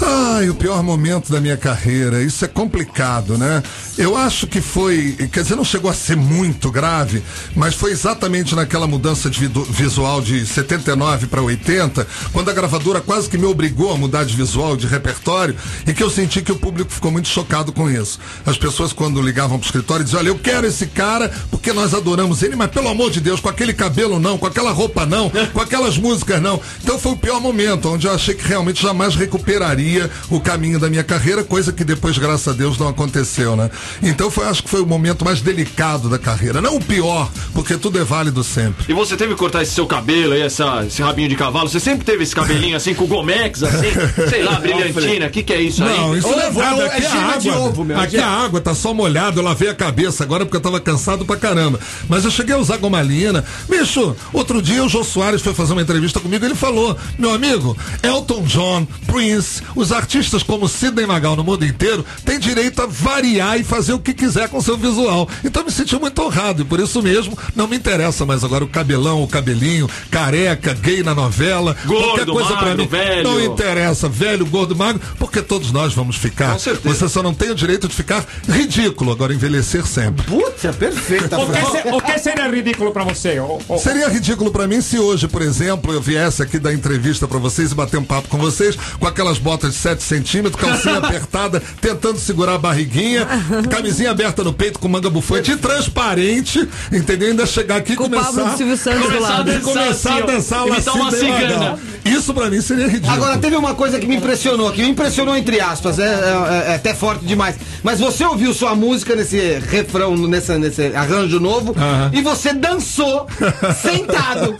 [0.01, 3.61] Ai, o pior momento da minha carreira, isso é complicado, né?
[3.95, 7.23] Eu acho que foi, quer dizer, não chegou a ser muito grave,
[7.55, 13.29] mas foi exatamente naquela mudança de visual de 79 para 80, quando a gravadora quase
[13.29, 16.55] que me obrigou a mudar de visual, de repertório, e que eu senti que o
[16.55, 18.19] público ficou muito chocado com isso.
[18.45, 22.41] As pessoas, quando ligavam pro escritório, diziam: Olha, eu quero esse cara porque nós adoramos
[22.41, 25.61] ele, mas pelo amor de Deus, com aquele cabelo não, com aquela roupa não, com
[25.61, 26.59] aquelas músicas não.
[26.83, 29.82] Então foi o pior momento, onde eu achei que realmente jamais recuperaria
[30.29, 33.69] o caminho da minha carreira, coisa que depois, graças a Deus, não aconteceu, né?
[34.01, 36.61] Então foi, acho que foi o momento mais delicado da carreira.
[36.61, 38.85] Não o pior, porque tudo é válido sempre.
[38.89, 41.69] E você teve que cortar esse seu cabelo aí, essa, esse rabinho de cavalo?
[41.69, 43.91] Você sempre teve esse cabelinho assim, com gomex, assim?
[44.29, 45.27] Sei lá, brilhantina.
[45.27, 45.97] O que, que é isso aí?
[45.97, 46.81] Não, isso não é nada.
[46.83, 47.99] é Aqui a gema de água, ovo, meu.
[47.99, 49.39] aqui a água tá só molhada.
[49.39, 51.79] Eu lavei a cabeça agora porque eu tava cansado pra caramba.
[52.07, 53.43] Mas eu cheguei a usar gomalina.
[53.69, 56.43] Bicho, outro dia o Jô Soares foi fazer uma entrevista comigo.
[56.45, 62.05] Ele falou: Meu amigo, Elton John, Prince, os artistas como Sidney Magal no mundo inteiro
[62.25, 65.27] têm direito a variar e fazer o que quiser com seu visual.
[65.43, 68.63] Então eu me senti muito honrado e por isso mesmo não me interessa mais agora
[68.63, 72.87] o cabelão, o cabelinho, careca, gay na novela, Gordo, qualquer coisa pra magro, mim.
[72.87, 73.23] velho.
[73.23, 76.53] Não interessa, velho, gordo, magro, porque todos nós vamos ficar.
[76.53, 76.95] Com certeza.
[76.95, 80.25] Você só não tem o direito de ficar ridículo, agora envelhecer sempre.
[80.25, 81.37] Putz, é perfeita.
[81.39, 83.39] O que, se- o que seria ridículo pra você?
[83.39, 87.27] O- o- Seria ridículo pra mim se hoje, por exemplo, eu viesse aqui dar entrevista
[87.27, 90.97] pra vocês e bater um papo com vocês com aquelas botas de 7 centímetros, calcinha
[91.03, 93.27] apertada, tentando segurar a barriguinha,
[93.69, 97.29] camisinha aberta no peito com manga bufante e transparente, entendeu?
[97.29, 99.89] Ainda chegar aqui e Com começar, Pablo do Silvio Santos do Começar a dançar começar
[99.89, 101.79] assim, a ó, dançar lá imitar uma assim, cigana.
[102.05, 103.13] Isso pra mim seria ridículo.
[103.13, 106.75] Agora, teve uma coisa que me impressionou, que me impressionou entre aspas, é, é- é
[106.75, 107.55] até forte demais.
[107.81, 111.73] Mas você ouviu sua música nesse refrão, nesse, nesse arranjo novo,
[112.11, 113.27] e você dançou
[113.81, 114.55] sentado.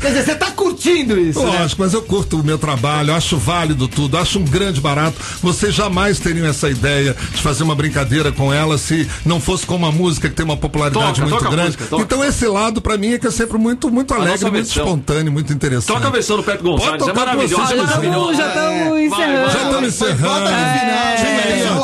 [0.00, 1.58] Quer dizer, você tá curtindo isso, né?
[1.60, 5.16] Lógico, mas eu curto o meu trabalho, acho válido tudo, acho um grande barato.
[5.40, 9.76] Vocês jamais teriam essa ideia de fazer uma brincadeira com ela se não fosse com
[9.76, 11.76] uma música que tem uma popularidade Toca, muito toca a grande.
[11.78, 14.84] música, então esse lado pra mim é que é sempre muito, muito alegre, muito versão.
[14.84, 15.94] espontâneo, muito interessante.
[15.96, 17.82] Toca a versão do Pepe Gonçalves, Pode é maravilhosa, é vocês.
[17.82, 18.36] maravilhosa.
[18.36, 19.50] Já estamos vai, encerrando.
[19.52, 20.50] Já estamos encerrando.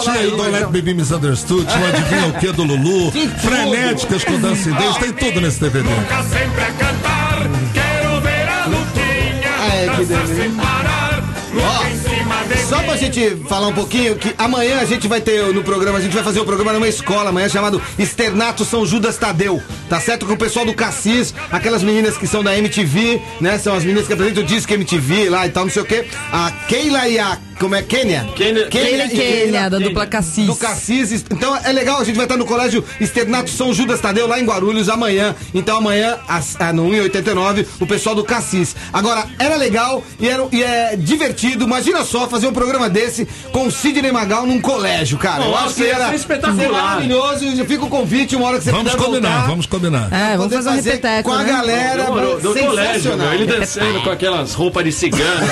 [0.03, 4.25] Tinha aí, Don't Let Me Be Misunderstood, tinha o Adivinha o que do Lulu, frenéticas
[4.25, 5.89] com dança e dance, tem tudo nesse DVD.
[5.89, 7.39] sempre a cantar.
[7.73, 11.23] Quero ver a Luquinha dançar sem parar.
[12.69, 16.03] Só pra gente falar um pouquinho, que amanhã a gente vai ter no programa, a
[16.03, 20.27] gente vai fazer o programa numa escola amanhã chamado Externato São Judas Tadeu, tá certo?
[20.27, 23.59] Com o pessoal do Cassis, aquelas meninas que são da MTV, né?
[23.59, 26.05] São as meninas que apresentam o disco MTV lá e tal, não sei o quê.
[26.33, 27.39] A Keila e a.
[27.59, 27.83] Como é?
[27.83, 28.25] Kênia?
[28.37, 30.47] Kênia- Keila e Kênia, da dupla Cassis.
[30.47, 31.25] Do Cassis.
[31.29, 34.45] Então é legal, a gente vai estar no colégio Externato São Judas Tadeu, lá em
[34.45, 35.35] Guarulhos, amanhã.
[35.53, 38.77] Então amanhã, às- ah, no 1h89, o pessoal do Cassis.
[38.93, 41.65] Agora, era legal e, era, e é divertido.
[41.65, 45.43] Imagina só fazer um programa desse com o Sidney Magal num colégio, cara.
[45.43, 46.71] Eu Nossa, acho que era espetacular.
[46.71, 47.65] maravilhoso.
[47.67, 49.47] Fica o convite, uma hora que você Vamos puder combinar, voltar.
[49.49, 49.78] vamos combinar.
[50.11, 51.53] É, vamos Poder fazer um repeteco, com a né?
[51.53, 52.05] galera.
[52.43, 55.47] Do colégio, meu, ele dançando com aquelas roupas de cigano.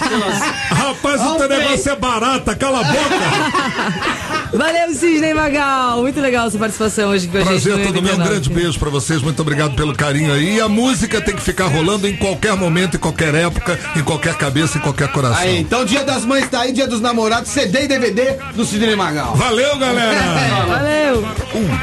[0.00, 0.40] aquelas-
[0.70, 4.24] Rapaz, o teu negócio é barata, cala a boca.
[4.54, 6.00] Valeu, Sidney Magal.
[6.02, 7.48] Muito legal sua participação hoje com a gente.
[7.62, 8.30] Prazer todo meu, um 99.
[8.30, 10.56] grande beijo pra vocês, muito obrigado pelo carinho aí.
[10.56, 14.34] E a música tem que ficar rolando em qualquer momento, em qualquer época, em qualquer
[14.36, 15.38] cabeça, em qualquer coração.
[15.38, 18.94] Aí, então dia das mães tá aí, dia dos namorados, CD e DVD do Sidney
[18.94, 19.34] Magal.
[19.34, 20.20] Valeu, galera!
[20.68, 21.28] Valeu.